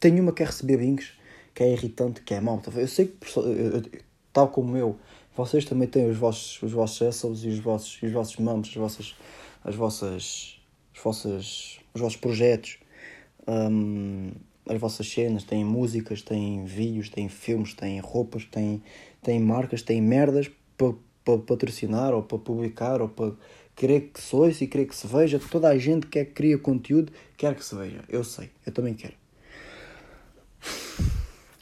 [0.00, 1.12] Tenho uma que é receber bingos,
[1.54, 2.70] que é irritante, que é malta.
[2.70, 4.98] Eu sei que, tal como eu,
[5.36, 8.74] vocês também têm os vossos, os vossos assholes e os vossos, os vossos mamos, as
[8.74, 9.14] vossas,
[9.62, 10.60] as vossas,
[10.94, 12.78] as vossas, os vossos projetos
[13.46, 14.32] um,
[14.68, 18.82] as vossas cenas, têm músicas, têm vídeos, têm filmes, têm roupas, têm,
[19.22, 23.32] têm marcas, têm merdas para pa patrocinar ou para publicar ou para
[23.76, 25.38] querer que sois e querer que se veja.
[25.38, 28.04] Toda a gente que cria conteúdo quer que se veja.
[28.08, 29.14] Eu sei, eu também quero.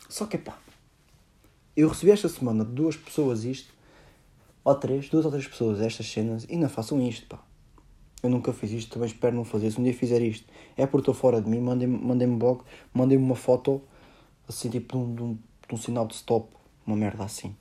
[0.09, 0.59] Só que pá,
[1.77, 3.73] eu recebi esta semana duas pessoas isto,
[4.65, 7.48] ou três, duas ou três pessoas estas cenas e não façam isto, pá.
[8.23, 9.71] Eu nunca fiz isto, também espero não fazer.
[9.71, 13.25] Se um dia fizer isto, é porque estou fora de mim, mandem-me mandem blog, mandem-me
[13.25, 13.81] uma foto,
[14.49, 16.49] assim, tipo de um, de, um, de um sinal de stop,
[16.87, 17.55] uma merda assim.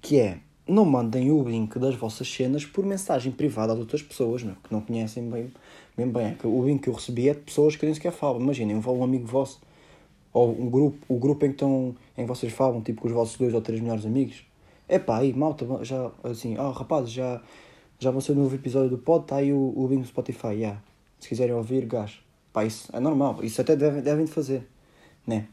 [0.00, 4.44] Que é, não mandem o link das vossas cenas por mensagem privada a outras pessoas,
[4.44, 5.52] meu, que não conhecem bem,
[5.96, 6.36] bem, bem.
[6.42, 8.40] É o link que eu recebi é de pessoas que nem sequer falam.
[8.40, 9.60] Imaginem, um amigo vosso,
[10.32, 13.14] ou um grupo, o grupo em que, estão, em que vocês falam, tipo com os
[13.14, 14.44] vossos dois ou três melhores amigos.
[14.88, 17.42] É pá, aí, malta, já, assim, ah, oh, rapazes, já
[17.98, 20.48] já vou ser um novo episódio do pod, está aí o, o link do Spotify,
[20.48, 20.82] yeah.
[21.18, 22.18] Se quiserem ouvir, gás.
[22.52, 24.66] Pá, isso é normal, isso até devem, devem fazer,
[25.26, 25.48] né?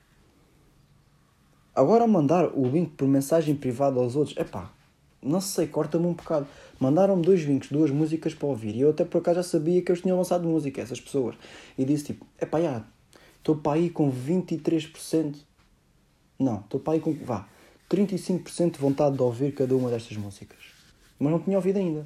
[1.75, 4.71] Agora mandar o link por mensagem privada aos outros, é pá,
[5.21, 6.47] não sei, corta-me um bocado.
[6.79, 9.91] Mandaram-me dois links, duas músicas para ouvir, e eu até por acaso já sabia que
[9.91, 11.35] eles tinham lançado música, essas pessoas.
[11.77, 12.83] E disse tipo, é pá, já,
[13.37, 15.37] estou para aí com 23%.
[16.37, 17.47] Não, estou para aí com, vá,
[17.89, 20.59] 35% de vontade de ouvir cada uma destas músicas.
[21.17, 22.05] Mas não tinha ouvido ainda.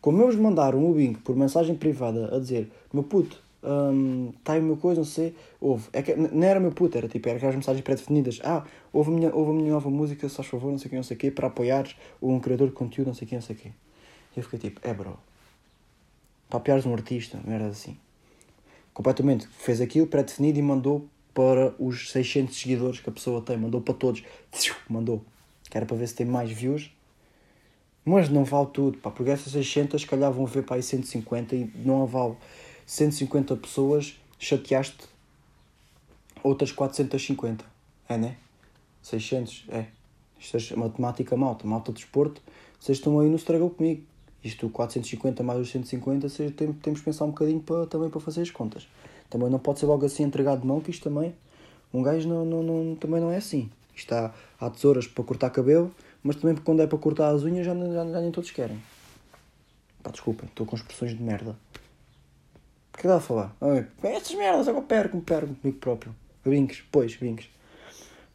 [0.00, 4.60] Como eles mandaram o link por mensagem privada a dizer: Meu puto, um, tá aí
[4.60, 5.88] uma coisa, não sei, houve.
[5.92, 8.40] É que, não era meu puto, era tipo, era aquelas mensagens pré-definidas.
[8.42, 10.96] Ah, houve a, minha, a minha nova música, se faz favor, não sei o que,
[10.96, 13.42] não sei o que, para apoiares um criador de conteúdo, não sei o que, não
[13.42, 13.68] sei o que.
[13.68, 13.72] E
[14.38, 15.18] eu fiquei tipo: É bro,
[16.48, 17.96] para apoiares um artista, merda assim.
[18.94, 23.80] Completamente, fez aquilo pré-definido e mandou para os 600 seguidores que a pessoa tem, mandou
[23.80, 24.24] para todos,
[24.88, 25.22] mandou.
[25.70, 26.90] Que era para ver se tem mais views
[28.10, 31.54] mas não vale tudo, pá, porque essas 600 se calhar vão ver para aí 150
[31.54, 32.34] e não vale
[32.84, 35.04] 150 pessoas, chateaste
[36.42, 37.64] outras 450.
[38.08, 38.36] É, né?
[39.00, 39.86] 600, é.
[40.40, 42.42] Isto é matemática malta, malta de esporte,
[42.80, 44.02] vocês estão aí no estragou comigo.
[44.42, 48.42] Isto 450 mais os 150, seja, temos que pensar um bocadinho para, também para fazer
[48.42, 48.88] as contas.
[49.28, 51.32] Também não pode ser logo assim entregado de mão, que isto também,
[51.94, 53.70] um gajo não, não, não, também não é assim.
[53.94, 57.64] Isto há, há tesouras para cortar cabelo, mas também quando é para cortar as unhas
[57.64, 58.80] já, já, já nem todos querem.
[60.02, 61.56] Pá, desculpem, estou com expressões de merda.
[62.94, 63.56] O que dá a falar?
[64.02, 66.14] Estas merdas, agora perco-me, perco comigo próprio.
[66.44, 67.48] Brinques, pois, brinques.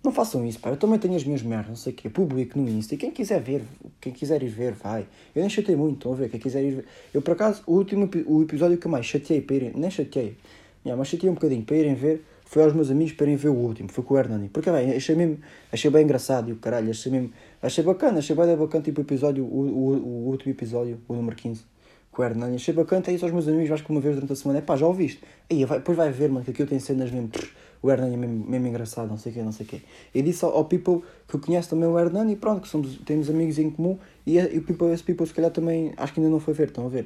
[0.04, 0.70] Não façam isso, pá.
[0.70, 2.10] Eu também tenho as minhas merdas, não sei o quê.
[2.10, 2.94] Publico no Insta.
[2.94, 3.64] E quem quiser ver,
[4.00, 5.08] quem quiser ir ver, vai.
[5.34, 6.30] Eu nem chatei muito, estão a ver?
[6.30, 6.86] Quem quiser ir ver.
[7.12, 9.72] Eu, por acaso, o último o episódio que eu mais chateei para irem.
[9.76, 10.38] Nem chateei.
[10.86, 12.24] Yeah, mas chateei um bocadinho para irem ver
[12.56, 14.48] foi aos meus amigos para irem ver o último, foi com o Hernani.
[14.48, 15.40] Porque bem, achei, mesmo,
[15.74, 17.30] achei bem engraçado e o caralho, achei mesmo,
[17.62, 21.66] achei bacana, achei bem bacana tipo episódio, o, o, o último episódio, o número 15,
[22.10, 22.56] com o Hernani.
[22.56, 24.62] Achei bacana, aí só aos meus amigos, vais que uma vez durante a semana, é
[24.62, 25.20] pá, já ouviste?
[25.52, 27.30] Aí, vai, depois vai ver, mano, que aqui eu tenho cenas mesmo,
[27.82, 29.82] o Hernani é mesmo, mesmo engraçado, não sei o quê, não sei o quê.
[30.14, 33.30] E disse ao, ao people que conhece também o Hernani e pronto, que somos, temos
[33.30, 36.32] amigos em comum e, e o people, esse people se calhar também, acho que ainda
[36.32, 37.06] não foi ver, estão a ver.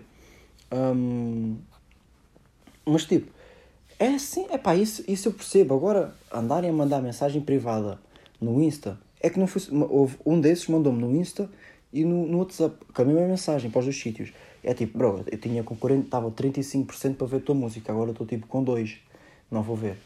[0.72, 1.56] Um,
[2.86, 3.39] Mas tipo,
[4.00, 5.76] é assim, é pá, isso, isso eu percebo.
[5.76, 8.00] Agora, andarem a mandar mensagem privada
[8.40, 9.62] no Insta, é que não foi.
[9.90, 11.50] Houve um desses mandou-me no Insta
[11.92, 14.32] e no, no WhatsApp, com a mesma mensagem para os dois sítios.
[14.64, 18.12] É tipo, bro, eu tinha com 40, estava 35% para ver a tua música, agora
[18.12, 18.98] estou tipo com 2.
[19.52, 19.98] Não vou ver.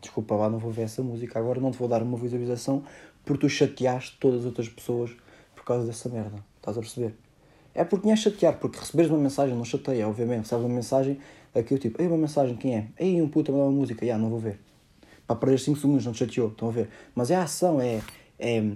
[0.00, 2.82] Desculpa lá, não vou ver essa música, agora não te vou dar uma visualização
[3.24, 5.10] porque tu chateaste todas as outras pessoas
[5.54, 6.42] por causa dessa merda.
[6.56, 7.14] Estás a perceber?
[7.74, 10.42] É porque tinha a chatear, porque receberes uma mensagem não chateia, obviamente.
[10.42, 11.18] Recebes uma mensagem,
[11.54, 12.88] aqui eu tipo, ei, uma mensagem, quem é?
[12.98, 14.58] Ei, um puta mandar uma música, já, não vou ver.
[15.26, 16.88] Para perder 5 segundos, não te chateou, estão a ver?
[17.14, 18.00] Mas é a ação, é.
[18.38, 18.72] é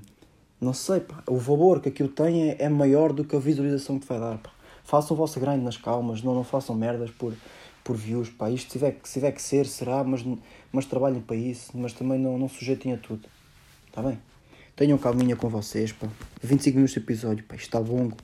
[0.61, 3.99] não sei, pá, o valor que aquilo tem é, é maior do que a visualização
[3.99, 4.51] que vai dar, pá.
[4.85, 7.35] Façam o vosso grind nas calmas, não, não façam merdas por,
[7.83, 8.51] por views, pá.
[8.51, 10.25] Isto se tiver, se tiver que ser, será, mas,
[10.73, 13.29] mas trabalhem para isso, mas também não, não sujeitem a tudo.
[13.89, 14.19] Está bem?
[14.75, 16.09] Tenham calminha com vocês, pá.
[16.43, 18.17] 25 minutos de episódio, pá, isto está longo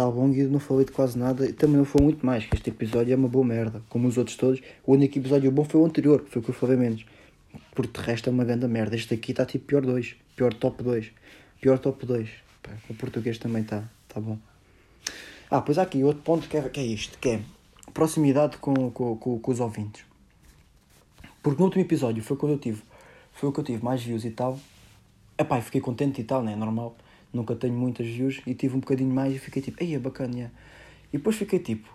[0.00, 1.46] está longo e não falei de quase nada.
[1.46, 4.16] E também não foi muito mais, que este episódio é uma boa merda, como os
[4.16, 4.60] outros todos.
[4.86, 7.04] O único episódio bom foi o anterior, que foi o que eu falei menos.
[7.74, 8.96] Porque de resto é uma grande merda.
[8.96, 11.10] Este aqui está tipo pior 2, pior top 2,
[11.60, 12.28] pior top 2.
[12.88, 14.38] O português também está tá bom.
[15.50, 17.40] Ah, pois há aqui outro ponto que é, que é isto, que é
[17.92, 20.04] proximidade com, com, com, com os ouvintes.
[21.42, 22.82] Porque no último episódio foi quando eu tive,
[23.32, 24.58] foi o que eu tive mais views e tal.
[25.36, 26.54] Epá, fiquei contente e tal, né?
[26.54, 26.94] Normal
[27.32, 30.34] nunca tenho muitas views e tive um bocadinho mais e fiquei tipo, ei, é bacana.
[30.34, 30.54] Yeah.
[31.12, 31.88] E depois fiquei tipo,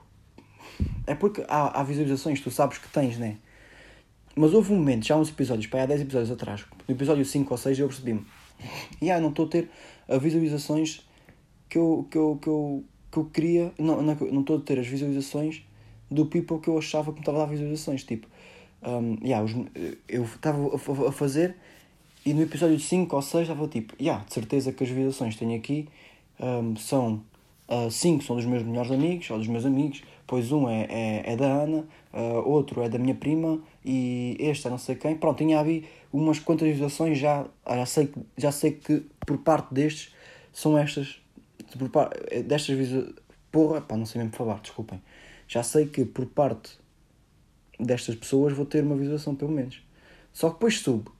[1.07, 3.37] é porque há, há visualizações, tu sabes que tens, né?
[4.35, 7.23] Mas houve um momento, já há uns episódios, para há 10 episódios atrás, no episódio
[7.23, 8.25] 5 ou 6 eu percebi-me,
[9.01, 9.69] e yeah, não estou a ter
[10.09, 11.07] as visualizações
[11.69, 14.77] que eu, que eu, que eu, que eu queria, não, não, não estou a ter
[14.77, 15.63] as visualizações
[16.11, 18.27] do people que eu achava que me estava a dar visualizações, tipo,
[18.83, 19.53] um, yeah, os,
[20.07, 21.55] eu estava a fazer
[22.25, 25.39] e no episódio 5 ou 6 estava tipo, yeah, de certeza que as visualizações que
[25.39, 25.87] tenho aqui
[26.39, 27.23] um, são
[27.91, 31.33] 5 uh, são dos meus melhores amigos ou dos meus amigos, pois um é, é,
[31.33, 35.15] é da Ana, uh, outro é da minha prima e este é não sei quem.
[35.15, 40.11] Pronto, tinha ali umas quantas visualizações, já, já, sei, já sei que por parte destes
[40.51, 41.21] são estas,
[41.77, 42.09] por par,
[42.43, 43.23] destas visualizações.
[43.51, 45.01] Porra, pá, não sei mesmo falar, desculpem.
[45.47, 46.71] Já sei que por parte
[47.79, 49.81] destas pessoas vou ter uma visualização pelo menos.
[50.33, 51.14] Só que depois subo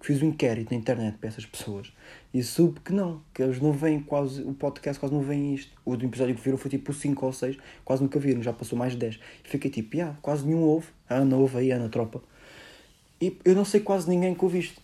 [0.00, 1.92] fiz um inquérito na internet para essas pessoas
[2.32, 5.72] e soube que não, que eles não veem quase, o podcast quase não veem isto.
[5.84, 8.78] O último episódio que viram foi tipo 5 ou 6, quase nunca viram, já passou
[8.78, 9.20] mais de 10.
[9.44, 10.88] E fiquei tipo, yeah, quase nenhum ouve.
[11.08, 12.22] A Ana ouve aí, a Ana tropa.
[13.20, 14.80] E eu não sei quase ninguém que ouve isto.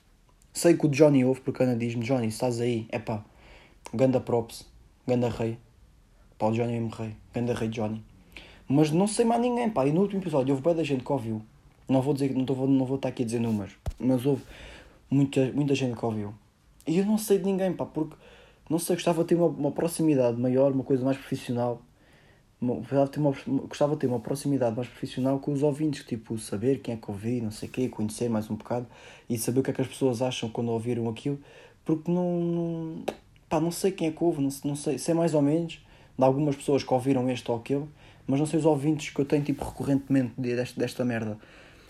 [0.53, 3.25] Sei que o Johnny ouve, porque a Ana diz-me, Johnny, estás aí, é pá,
[3.95, 4.67] ganda props,
[5.07, 5.57] ganda rei.
[6.39, 8.03] Pá, o Johnny é rei, ganda rei Johnny.
[8.69, 9.87] Mas não sei mais ninguém, pá.
[9.87, 11.41] E no último episódio houve bem da gente que ouviu.
[11.89, 14.43] Não vou dizer, não, tô, não vou estar aqui a dizer números, mas houve
[15.11, 16.35] muita, muita gente que ouviu.
[16.87, 18.17] E eu não sei de ninguém, pá, porque
[18.69, 21.83] não sei, gostava de ter uma, uma proximidade maior, uma coisa mais profissional.
[22.61, 23.33] Gostava de, ter uma,
[23.69, 27.11] gostava de ter uma proximidade mais profissional com os ouvintes, tipo, saber quem é que
[27.11, 28.87] ouvi, não sei o quê, conhecer mais um bocado
[29.29, 31.39] e saber o que é que as pessoas acham quando ouviram aquilo,
[31.85, 33.05] porque não, não,
[33.49, 35.85] pá, não sei quem é que ouve, não, não sei, sei mais ou menos
[36.19, 37.85] de algumas pessoas que ouviram este ou aquele,
[38.27, 41.39] mas não sei os ouvintes que eu tenho, tipo, recorrentemente desta, desta merda.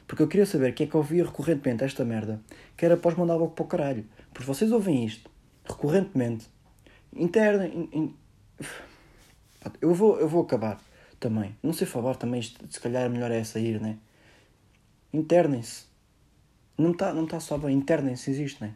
[0.06, 2.40] Porque eu queria saber quem é que ouvia recorrentemente esta merda,
[2.76, 4.06] que era pós mandar logo para o caralho.
[4.32, 5.30] Porque vocês ouvem isto
[5.68, 6.48] recorrentemente,
[7.12, 7.88] internem.
[7.92, 8.14] In,
[9.80, 10.80] eu, vou, eu vou acabar
[11.18, 11.56] também.
[11.62, 13.98] Não sei falar também, isto, se calhar é melhor é sair, né?
[15.12, 15.86] Internem-se.
[16.78, 18.74] Não está não tá só bem, internem-se, existe, né?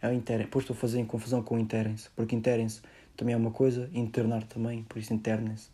[0.00, 0.46] É o interem.
[0.46, 2.80] Depois estou a fazer confusão com interem-se, porque interem-se
[3.16, 5.70] também é uma coisa, internar também, por isso internem-se.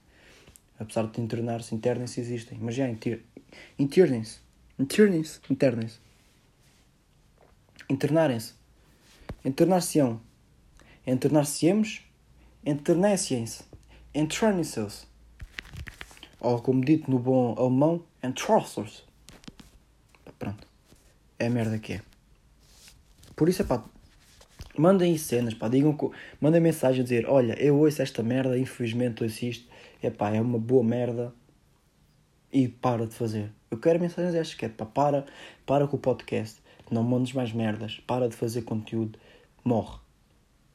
[0.78, 2.58] Apesar de internar-se, internem-se existem.
[2.60, 2.88] Mas já
[3.78, 4.40] internem-se.
[4.78, 5.40] Internem-se.
[5.50, 5.98] Internem-se.
[7.88, 8.54] Internarem-se.
[9.44, 10.20] Internar-se-ão.
[11.06, 12.02] Internar-se-emos.
[12.64, 13.64] Internecem-se.
[14.14, 15.06] Entranem-se.
[16.40, 19.04] Ou como dito no bom alemão, entrossers.
[20.38, 20.66] Pronto.
[21.38, 22.02] É a merda que é.
[23.36, 23.84] Por isso é pá.
[24.76, 25.68] Mandem cenas, pá.
[25.68, 25.96] Digam,
[26.40, 29.68] mandem mensagem a dizer: Olha, eu ouço esta merda, infelizmente ouço isto.
[30.02, 31.32] É pá, é uma boa merda.
[32.52, 33.50] E para de fazer.
[33.74, 35.26] Eu quero mensagens destas, que é pá, para,
[35.66, 39.18] para com o podcast, não mandes mais merdas, para de fazer conteúdo,
[39.64, 39.98] morre.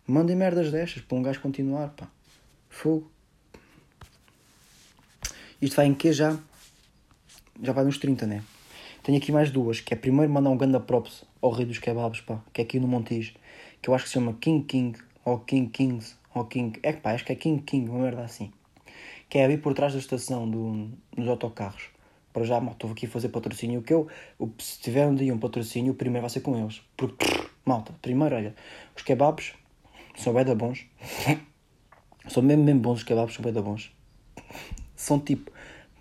[0.05, 2.09] Mandem merdas destas para um gajo continuar, pá.
[2.67, 3.09] Fogo.
[5.61, 6.37] Isto vai em que já?
[7.63, 8.43] Já vai nos 30, né?
[9.01, 12.19] Tenho aqui mais duas, que é primeiro mandar um ganda props ao rei dos kebabs,
[12.19, 13.33] pá, que é aqui no Montijo,
[13.81, 16.77] que eu acho que se chama King King, ou King Kings, ou King...
[16.83, 18.51] É pá, acho que é King King, uma merda assim.
[19.29, 21.97] Que é ali por trás da estação do, dos autocarros
[22.31, 23.81] para já, malta, estou aqui a fazer patrocínio.
[23.81, 24.07] que eu,
[24.59, 26.81] se tiver um dia um patrocínio, o primeiro vai ser com eles.
[26.95, 27.25] Porque,
[27.65, 28.55] malta, primeiro, olha,
[28.95, 29.53] os kebabs
[30.15, 30.85] são bem da bons.
[32.27, 33.91] são mesmo, mesmo bons os kebabs, são bem da bons.
[34.95, 35.49] São tipo,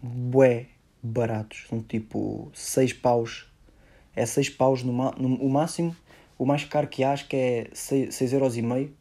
[0.02, 0.66] bué,
[1.00, 1.66] baratos.
[1.68, 3.46] São tipo 6 paus.
[4.14, 5.96] É 6 paus no, no, o máximo.
[6.36, 8.92] O mais caro que acho que é 6, euros e meio.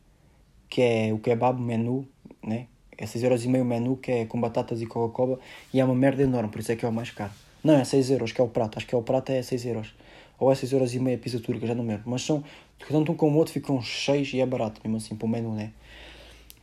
[0.69, 2.07] Que é o kebab menu,
[2.43, 2.67] né?
[2.97, 5.39] É 6 euros e meio o menu, que é com batatas e Coca-Cola.
[5.73, 7.31] E é uma merda enorme, por isso é que é o mais caro.
[7.63, 8.77] Não, é 6 euros, que é o prato.
[8.77, 9.93] Acho que é o prato é 6 euros.
[10.39, 12.03] Ou é 6 euros e meio a pizza turca, já não lembro.
[12.09, 12.43] Mas são,
[12.87, 15.53] tanto um como o outro ficam 6 e é barato, mesmo assim, para o menu,
[15.53, 15.71] né?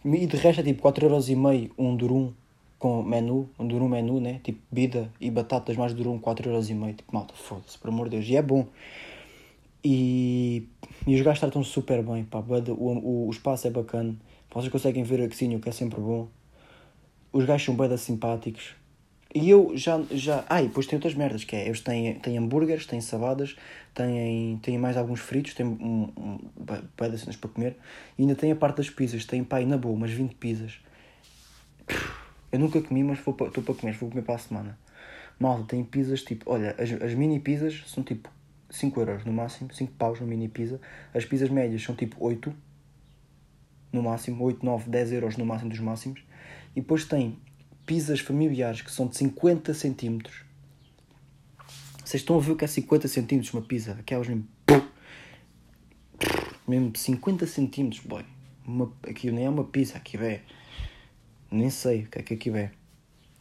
[0.05, 2.33] E de resto é tipo 4 euros e meio um durum
[2.79, 4.41] com menu, um durum menu, né?
[4.45, 6.95] Tipo bebida e batatas mais durum 4 euros e meio.
[6.95, 8.29] Tipo, malta, foda-se, por amor de Deus.
[8.29, 8.67] E é bom.
[9.83, 10.67] E,
[11.07, 12.39] e os gajos tratam-se super bem, pá.
[12.41, 14.15] O, o, o espaço é bacana.
[14.55, 15.29] Vocês conseguem ver a o
[15.61, 16.29] que é sempre bom.
[17.33, 18.77] Os gajos são bem simpáticos.
[19.35, 20.01] E eu já.
[20.13, 21.67] já ah, e depois tem outras merdas, que é.
[21.67, 23.57] Eles têm, têm hambúrgueres, têm saladas,
[23.93, 27.77] têm, têm mais alguns fritos, têm um, um, um cenas para comer.
[28.17, 29.25] E ainda tem a parte das pizzas.
[29.25, 30.79] Tem, pá, na boa, umas 20 pizzas.
[32.53, 34.79] Eu nunca comi, mas estou para comer, vou comer para a semana.
[35.41, 36.49] Malta, tem pizzas tipo.
[36.49, 38.31] Olha, as, as mini pizzas são tipo
[38.71, 40.81] 5 euros no máximo, 5 paus no mini pizza.
[41.13, 42.55] As pizzas médias são tipo 8
[43.95, 46.21] no máximo, 8, 9, 10 euros no máximo dos máximos.
[46.75, 47.39] E depois tem
[47.87, 50.45] pizzas familiares que são de 50 centímetros.
[52.05, 53.93] Vocês estão a ver o que é 50 centímetros uma pizza?
[53.93, 54.47] Aquelas mesmo.
[56.67, 58.25] Mesmo 50 centímetros, boy.
[58.67, 60.41] Uma, aquilo nem é uma pizza, aquilo é.
[61.51, 62.73] Nem sei o que é que aquilo é.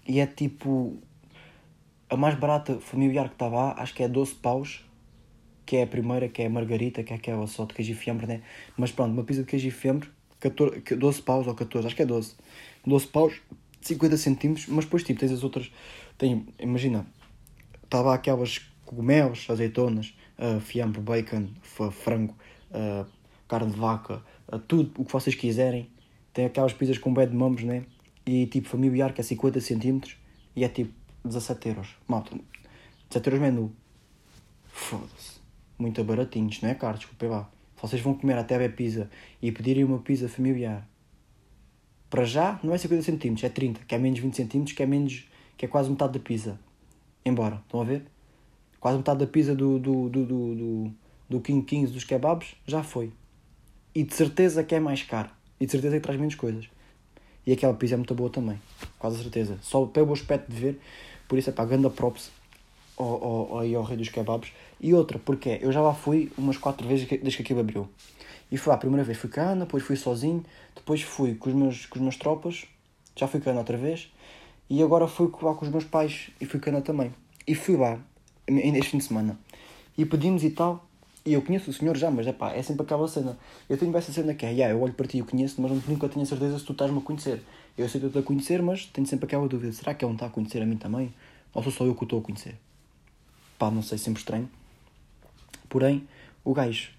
[0.07, 0.97] E é tipo.
[2.09, 4.85] A mais barata familiar que estava lá, acho que é 12 paus.
[5.65, 7.95] Que é a primeira, que é a margarita, que é aquela só de queijo e
[7.95, 8.41] fiambre, né?
[8.77, 10.09] Mas pronto, uma pizza de queijo e fiambre,
[10.43, 12.35] 14, 12 paus ou 14, acho que é 12.
[12.85, 13.41] 12 paus,
[13.81, 15.71] 50 centímetros, mas depois tipo, tens as outras.
[16.17, 17.07] Tem, imagina,
[17.83, 21.47] estava aquelas cogumelos, azeitonas, uh, fiambre, bacon,
[21.91, 22.35] frango,
[22.71, 23.09] uh,
[23.47, 25.89] carne de vaca, uh, tudo o que vocês quiserem.
[26.33, 27.85] Tem aquelas pizzas com bad mums, né?
[28.25, 30.17] E tipo familiar que é 50 centímetros
[30.55, 31.95] e é tipo 17 euros.
[32.07, 32.35] Malta,
[33.09, 33.71] 17 euros menu.
[34.67, 35.41] Foda-se.
[35.77, 37.49] Muito baratinhos, não é caro, desculpe lá.
[37.83, 39.07] Vocês vão comer até a pizza
[39.39, 40.87] e pedirem uma pizza familiar
[42.13, 44.85] para já não é 50 centímetros, é 30, que é menos 20 centímetros, que é
[44.85, 46.59] menos, que é quase metade da pizza.
[47.25, 48.05] Embora, estão a ver?
[48.79, 50.91] Quase metade da pizza do, do, do, do, do,
[51.27, 53.11] do King Kings dos kebabs já foi.
[53.95, 55.31] E de certeza que é mais caro.
[55.59, 56.69] E de certeza que traz menos coisas.
[57.47, 58.61] E aquela pizza é muito boa também.
[58.99, 59.57] Quase certeza.
[59.63, 60.79] Só pelo aspecto de ver.
[61.27, 62.31] Por isso é a ganda props
[62.97, 64.51] ao, ao, ao, ao rei dos kebabs.
[64.79, 67.87] E outra, porque eu já lá fui umas 4 vezes desde que aquilo abriu.
[68.51, 70.43] E fui lá a primeira vez, fui com a Ana, depois fui sozinho,
[70.75, 72.65] depois fui com os meus, com os meus tropas,
[73.15, 74.11] já fui com a Ana outra vez,
[74.69, 77.11] e agora fui lá com os meus pais e fui com a Ana também.
[77.47, 77.99] E fui lá,
[78.47, 79.39] este fim de semana,
[79.97, 80.85] e pedimos e tal,
[81.25, 83.37] e eu conheço o senhor já, mas é pá, é sempre aquela cena.
[83.69, 86.09] Eu tenho essa cena que é, yeah, eu olho para ti eu conheço, mas nunca
[86.09, 87.41] tenho a certeza se tu estás-me a conhecer.
[87.77, 90.15] Eu sei que estou a conhecer, mas tenho sempre aquela dúvida: será que ele não
[90.15, 91.13] está a conhecer a mim também?
[91.53, 92.55] Ou sou só eu que o estou a conhecer?
[93.63, 94.49] Pá, não sei, sempre estranho.
[95.69, 96.05] Porém,
[96.43, 96.91] o gajo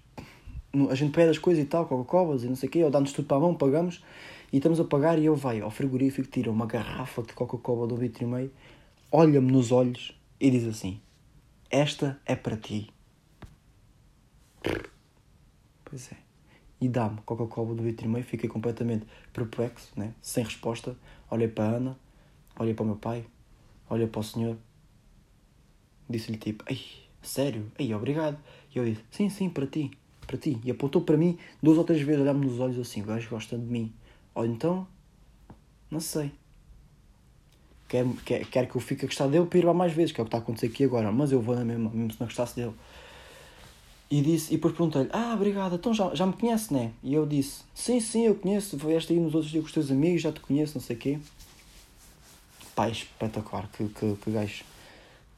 [0.89, 3.13] a gente pede as coisas e tal, Coca-Colas e não sei o quê, ou dá-nos
[3.13, 4.03] tudo para a mão, pagamos
[4.51, 7.97] e estamos a pagar e eu vai ao frigorífico, tira uma garrafa de Coca-Cola um
[7.97, 8.51] litro e meio,
[9.11, 10.99] olha-me nos olhos e diz assim:
[11.69, 12.89] Esta é para ti.
[15.83, 16.15] Pois é.
[16.81, 20.15] E dá-me Coca-Cola do litro e meio, fiquei completamente perplexo, né?
[20.19, 20.97] sem resposta.
[21.29, 21.99] Olhei para a Ana,
[22.57, 23.23] olhei para o meu pai,
[23.87, 24.57] olhei para o senhor,
[26.09, 26.81] disse-lhe tipo: Ei,
[27.21, 27.71] sério?
[27.77, 28.37] Ei, obrigado.
[28.73, 29.91] E eu disse: Sim, sim, para ti
[30.25, 30.59] para ti.
[30.63, 33.57] E apontou para mim duas ou três vezes, olhar-me nos olhos assim, o gajo gosta
[33.57, 33.93] de mim.
[34.33, 34.87] Ou então,
[35.89, 36.31] não sei.
[37.87, 40.19] Quer, quer, quer que eu fique a gostar dele para ir lá mais vezes, que
[40.19, 41.11] é o que está a acontecer aqui agora.
[41.11, 42.73] Mas eu vou na mesma, mesmo se não gostasse dele.
[44.09, 46.91] E, disse, e depois perguntei-lhe, ah, obrigado, então já, já me conhece, né?
[47.01, 49.89] E eu disse, sim, sim, eu conheço, vieste aí nos outros dias com os teus
[49.89, 51.19] amigos, já te conheço, não sei o quê.
[52.75, 54.63] Pá, é espetacular, que, que, que gajo,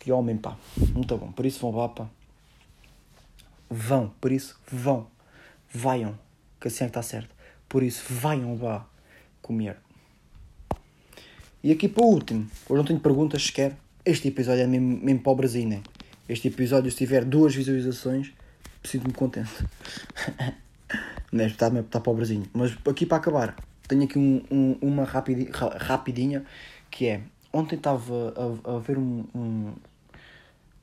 [0.07, 0.57] que homem, pá,
[0.93, 1.33] muito bom.
[1.33, 2.07] Por isso vão lá, pá,
[3.69, 5.05] vão, por isso vão,
[5.69, 6.17] vaiam,
[6.61, 7.35] que assim é que está certo.
[7.67, 8.87] Por isso vaiam lá
[9.41, 9.75] comer.
[11.61, 13.75] E aqui para o último, hoje não tenho perguntas sequer.
[14.05, 15.81] Este episódio é mesmo, mesmo pobrezinho, né?
[16.29, 18.31] Este episódio, se tiver duas visualizações,
[18.85, 19.51] sinto-me contente.
[21.33, 22.45] Neste está, está pobrezinho.
[22.53, 23.57] Mas aqui para acabar,
[23.89, 26.45] tenho aqui um, um, uma rapidinha, rapidinha
[26.89, 27.21] que é.
[27.51, 28.33] Ontem estava
[28.65, 29.73] a, a ver um, um,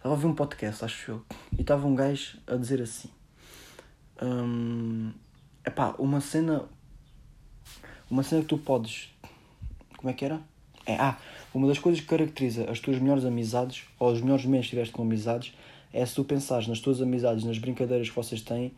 [0.04, 1.22] Estava a ouvir um podcast, acho eu,
[1.56, 3.08] e estava um gajo a dizer assim:
[4.22, 5.10] hum,
[5.66, 6.66] Epá, uma cena.
[8.10, 9.08] Uma cena que tu podes.
[9.96, 10.42] Como é que era?
[10.84, 11.16] É, ah,
[11.54, 14.92] uma das coisas que caracteriza as tuas melhores amizades, ou os melhores momentos que tiveste
[14.92, 15.54] com amizades,
[15.90, 18.74] é se tu pensares nas tuas amizades, nas brincadeiras que vocês têm,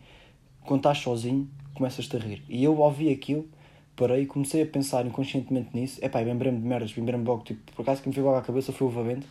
[0.61, 2.45] quando estás sozinho, começas-te a rir.
[2.49, 3.49] E eu ouvi aquilo,
[3.97, 5.99] parei comecei a pensar inconscientemente nisso.
[6.05, 8.73] Epá, lembrei-me de merdas, lembrei-me logo, tipo, por acaso que me veio logo à cabeça
[8.73, 9.27] foi o Vavente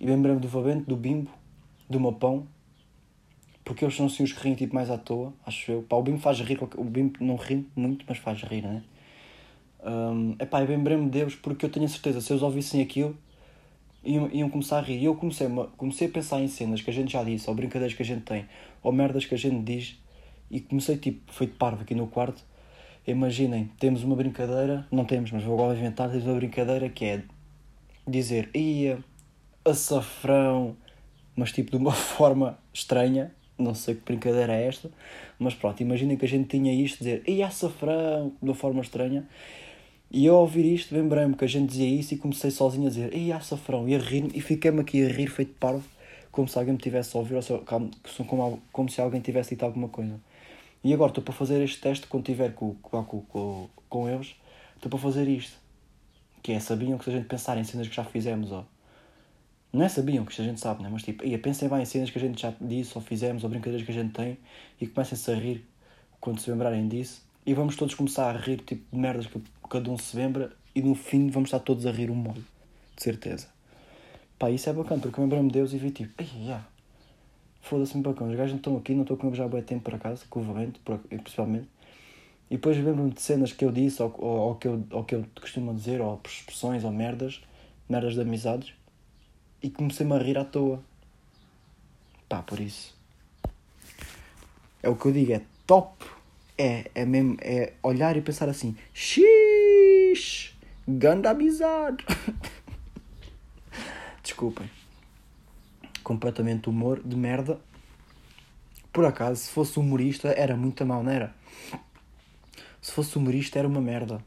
[0.00, 1.30] E lembrei-me do Valente, do Bimbo,
[1.88, 2.46] do meu pão.
[3.64, 5.82] Porque eles são assim os que riem tipo mais à toa, acho eu.
[5.82, 8.82] Pá, o Bimbo faz rir, o Bimbo não ri muito, mas faz rir, né?
[9.84, 13.16] Um, epá, eu lembrei-me deles porque eu tenho a certeza, se eles ouvissem aquilo,
[14.02, 14.98] iam, iam começar a rir.
[14.98, 15.46] E eu comecei,
[15.76, 18.22] comecei a pensar em cenas que a gente já disse, ou brincadeiras que a gente
[18.22, 18.46] tem,
[18.82, 20.00] ou merdas que a gente diz,
[20.50, 22.42] e comecei tipo, feito parvo aqui no quarto.
[23.06, 27.22] Imaginem, temos uma brincadeira, não temos, mas vou agora inventar, temos uma brincadeira que é
[28.06, 29.02] dizer ia
[29.70, 30.76] açafrão,
[31.36, 34.90] mas tipo de uma forma estranha, não sei que brincadeira é esta,
[35.38, 39.26] mas pronto, imaginem que a gente tinha isto, dizer ia açafrão, de uma forma estranha,
[40.10, 42.88] e eu ao ouvir isto, lembrei-me que a gente dizia isso e comecei sozinho a
[42.88, 45.84] dizer Ei, açafrão, e a rir e fiquei-me aqui a rir feito parvo,
[46.32, 47.42] como se alguém me tivesse a ouvir, ou
[48.24, 50.18] como, como se alguém tivesse dito alguma coisa.
[50.82, 54.34] E agora estou para fazer este teste quando estiver com, com, com, com eles,
[54.76, 55.58] estou para fazer isto.
[56.42, 58.64] Que é, sabiam que se a gente pensar em cenas que já fizemos, ó.
[59.72, 60.88] Não é sabiam, que a gente sabe, né?
[60.90, 63.50] Mas tipo, ia, pensem bem em cenas que a gente já disse ou fizemos, ou
[63.50, 64.38] brincadeiras que a gente tem,
[64.80, 65.64] e comecem-se a rir
[66.20, 69.40] quando se lembrarem disso e vamos todos começar a rir tipo de merdas que
[69.70, 72.44] cada um se lembra e no fim vamos estar todos a rir um molho,
[72.94, 73.48] de certeza.
[74.38, 76.68] Pá, isso é bacana, porque eu lembrei-me de Deus e vi tipo, ai, yeah.
[77.62, 79.94] foda-se-me bacana, os gajos não estão aqui, não estou com já há bem tempo por
[79.94, 81.68] acaso, com o Valente, principalmente.
[82.50, 85.14] E depois lembro-me de cenas que eu disse, ou, ou, ou, que eu, ou que
[85.14, 87.40] eu costumo dizer, ou expressões, ou merdas,
[87.88, 88.74] merdas de amizades,
[89.62, 90.82] e comecei-me a rir à toa.
[92.28, 92.96] Pá, por isso.
[94.82, 96.04] É o que eu digo, é top
[96.58, 100.12] é, é mesmo, é olhar e pensar assim, xiii,
[100.86, 102.04] ganda amizade.
[104.22, 104.68] Desculpem.
[106.02, 107.60] Completamente humor de merda.
[108.92, 111.32] Por acaso, se fosse humorista, era muito mal, não era?
[112.82, 114.22] Se fosse humorista, era uma merda.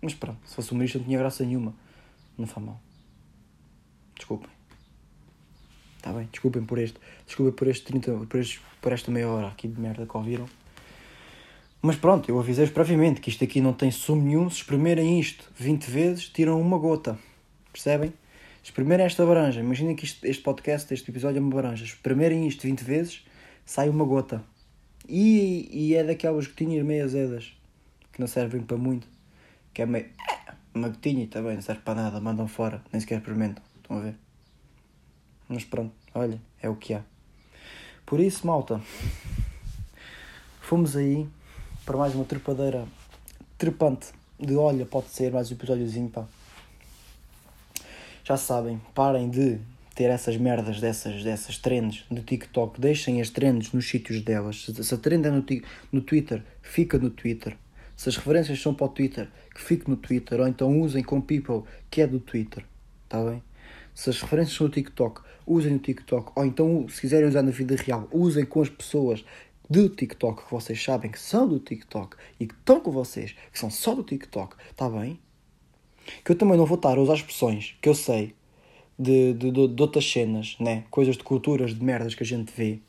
[0.00, 1.74] Mas pronto, se fosse humorista, não tinha graça nenhuma.
[2.38, 2.80] Não faz mal.
[4.26, 4.50] Desculpem.
[5.98, 6.28] Está bem?
[6.32, 6.98] Desculpem por este.
[7.24, 8.26] Desculpem por este 30.
[8.26, 10.48] Por, este, por esta meia hora aqui de merda que ouviram.
[11.80, 14.50] Mas pronto, eu avisei-vos previamente que isto aqui não tem sumo nenhum.
[14.50, 17.16] Se espremerem isto 20 vezes, tiram uma gota.
[17.72, 18.12] Percebem?
[18.64, 19.60] Espremerem esta baranja.
[19.60, 21.84] Imaginem que isto, este podcast, este episódio é uma baranja.
[21.84, 23.24] Espremerem isto 20 vezes,
[23.64, 24.42] sai uma gota.
[25.08, 27.56] E, e é daquelas gotinhas meio azedas.
[28.12, 29.06] Que não servem para muito.
[29.72, 30.06] Que é meio.
[30.74, 32.20] Uma gotinha também não serve para nada.
[32.20, 32.82] Mandam fora.
[32.92, 33.65] Nem sequer experimentam.
[33.86, 34.16] Estão a ver?
[35.48, 37.04] Mas pronto, olha, é o que há.
[38.04, 38.80] Por isso, malta,
[40.60, 41.28] fomos aí
[41.84, 42.84] para mais uma trepadeira
[43.56, 44.08] trepante
[44.40, 46.26] de olha, pode ser mais um episódiozinho, pá.
[48.24, 49.60] Já sabem, parem de
[49.94, 54.66] ter essas merdas dessas, dessas trends do TikTok, deixem as trends nos sítios delas.
[54.82, 55.44] Se a trend é no,
[55.92, 57.56] no Twitter, fica no Twitter.
[57.96, 61.20] Se as referências são para o Twitter, que fique no Twitter, ou então usem com
[61.20, 62.64] people que é do Twitter,
[63.04, 63.40] está bem?
[63.96, 66.30] Se as referências são no TikTok, usem o TikTok.
[66.36, 69.24] Ou então, se quiserem usar na vida real, usem com as pessoas
[69.70, 73.58] do TikTok que vocês sabem que são do TikTok e que estão com vocês, que
[73.58, 74.54] são só do TikTok.
[74.70, 75.18] Está bem?
[76.22, 78.34] Que eu também não vou estar a usar expressões que eu sei
[78.98, 80.84] de, de, de, de outras cenas, né?
[80.90, 82.80] coisas de culturas, de merdas que a gente vê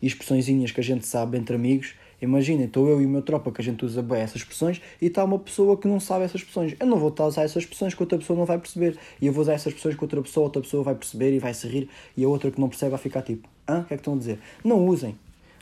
[0.00, 3.52] e expressõezinhas que a gente sabe entre amigos Imaginem, estou eu e o meu tropa
[3.52, 6.40] que a gente usa bem essas expressões e está uma pessoa que não sabe essas
[6.40, 6.74] expressões.
[6.80, 8.98] Eu não vou estar a usar essas expressões que outra pessoa não vai perceber.
[9.20, 11.52] E eu vou usar essas expressões que outra pessoa, outra pessoa vai perceber e vai
[11.52, 13.80] se rir e a outra que não percebe vai ficar tipo, hã?
[13.80, 14.38] O que é que estão a dizer?
[14.64, 15.16] Não usem.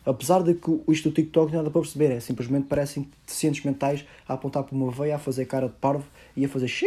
[0.06, 3.64] Apesar de que isto do TikTok não é nada para perceber, é simplesmente parecem deficientes
[3.64, 6.04] mentais a apontar para uma veia, a fazer cara de parvo
[6.36, 6.86] e a fazer x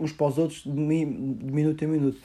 [0.00, 2.18] uns para os outros de, minuto em minuto.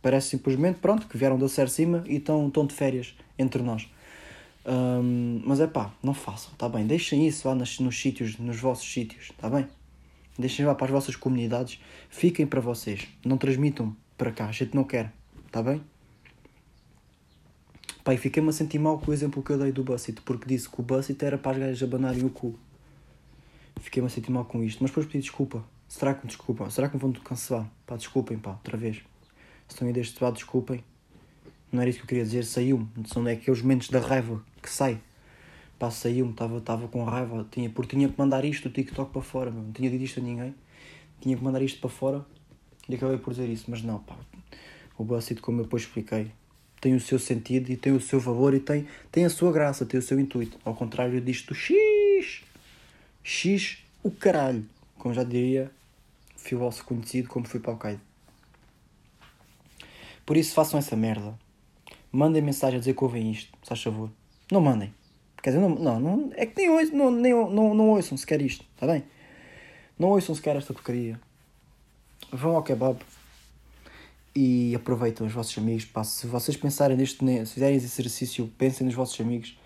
[0.00, 3.88] Parece simplesmente, pronto, que vieram da Ser Cima e estão, estão de férias entre nós.
[4.66, 6.86] Um, mas é pá, não façam, tá bem?
[6.86, 9.68] Deixem isso lá nos, nos sítios, nos vossos sítios, tá bem?
[10.38, 14.74] Deixem lá para as vossas comunidades, fiquem para vocês, não transmitam para cá, a gente
[14.74, 15.12] não quer,
[15.50, 15.82] tá bem?
[18.02, 20.68] Pai, fiquei-me a sentir mal com o exemplo que eu dei do Bussett, porque disse
[20.68, 22.58] que o Bussett era para as gajas abanarem o cu.
[23.80, 25.64] Fiquei-me a sentir mal com isto, mas depois pedi desculpa.
[25.88, 26.68] Será que me desculpam?
[26.70, 27.70] Será que me vão cancelar?
[27.86, 28.96] Pá, desculpem, pá, outra vez.
[28.96, 30.82] Se estão aí deste lado, desculpem.
[31.74, 32.88] Não era isso que eu queria dizer, saiu-me.
[33.08, 35.00] São aqueles momentos da raiva que sai.
[35.76, 39.50] Pá, saiu-me, estava com raiva, tinha, porque tinha que mandar isto do TikTok para fora,
[39.50, 39.60] meu.
[39.60, 40.54] não tinha dito isto a ninguém.
[41.20, 42.24] Tinha que mandar isto para fora
[42.88, 44.16] e acabei por dizer isso, mas não, pá.
[44.96, 46.30] O BuzzFeed, como eu depois expliquei,
[46.80, 49.84] tem o seu sentido e tem o seu valor e tem, tem a sua graça,
[49.84, 50.56] tem o seu intuito.
[50.64, 52.44] Ao contrário disto, X.
[53.24, 54.64] X, o caralho.
[54.96, 55.72] Como já diria,
[56.52, 58.00] vosso conhecido como foi para o Caio.
[60.24, 61.36] Por isso façam essa merda
[62.14, 64.10] mandem mensagem a dizer que ouvem isto, se faz favor.
[64.50, 64.94] Não mandem.
[65.42, 68.64] Quer dizer, não, não, é que nem, ouçam, não, nem, não, não ouçam sequer isto,
[68.74, 69.02] está bem?
[69.98, 71.20] Não ouçam sequer esta porcaria.
[72.32, 72.98] Vão ao kebab.
[74.34, 75.84] e aproveitem os vossos amigos.
[75.84, 79.58] Pá, se vocês pensarem neste, se fizerem esse exercício, pensem nos vossos amigos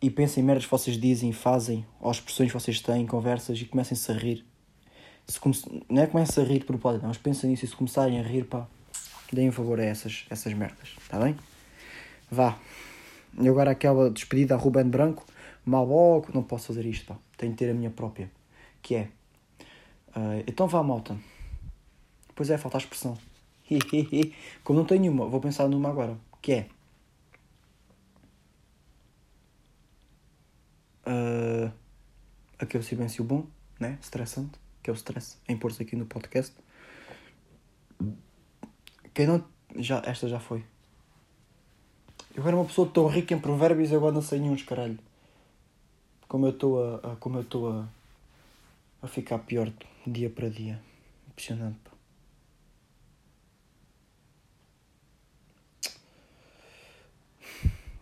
[0.00, 3.64] e pensem em merdas que vocês dizem, fazem, ou expressões que vocês têm, conversas e
[3.64, 4.44] comecem-se a rir.
[5.26, 5.54] Se come...
[5.88, 8.22] Não é comecem a rir por pode, não, mas pensem nisso e se começarem a
[8.22, 8.66] rir, pá,
[9.32, 11.36] deem um favor a essas, essas merdas, está bem?
[12.30, 12.58] Vá.
[13.40, 15.24] E agora aquela despedida a Ruben Branco,
[15.64, 17.18] Malboco, não posso fazer isto, pá.
[17.36, 18.30] Tenho de ter a minha própria.
[18.82, 19.08] Que é.
[20.08, 21.16] Uh, então vá, malta.
[22.34, 23.16] Pois é, falta a expressão.
[24.64, 26.16] Como não tenho nenhuma, vou pensar numa agora.
[26.40, 26.68] Que é.
[31.06, 31.72] Uh,
[32.58, 33.46] aquele silêncio bom,
[33.78, 33.98] né?
[34.00, 36.54] Estressante, que é o stress, em pôr-se aqui no podcast.
[39.14, 39.44] Quem não.
[39.76, 40.64] Já, esta já foi.
[42.38, 44.96] Eu era uma pessoa tão rica em provérbios e agora não sei nenhum, caralho.
[46.28, 47.88] Como eu estou a, a, Como eu estou a.
[49.02, 49.72] a ficar pior
[50.06, 50.80] dia para dia.
[51.28, 51.90] Impressionante, pá.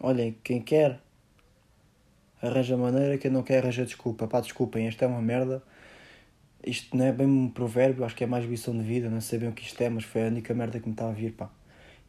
[0.01, 1.01] Olhem, quem quer
[2.43, 4.28] arranja maneira, quem não quer arranja desculpa.
[4.28, 5.62] Pá, desculpem, esta é uma merda.
[6.62, 9.39] Isto não é bem um provérbio, acho que é mais lição de vida, não sei
[9.39, 11.32] bem o que isto é, mas foi a única merda que me está a vir,
[11.32, 11.51] pá.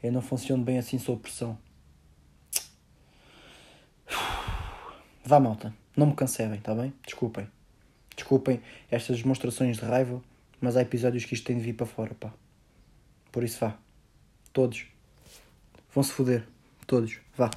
[0.04, 1.58] Eu não funciono bem assim sob pressão.
[5.28, 5.74] Vá, malta.
[5.94, 6.94] Não me cancelem, tá bem?
[7.06, 7.46] Desculpem.
[8.16, 10.22] Desculpem estas demonstrações de raiva,
[10.62, 12.32] mas há episódios que isto tem de vir para fora, pá.
[13.30, 13.76] Por isso vá.
[14.54, 14.86] Todos.
[15.94, 16.48] Vão se foder.
[16.88, 17.18] Todos.
[17.36, 17.52] Vá.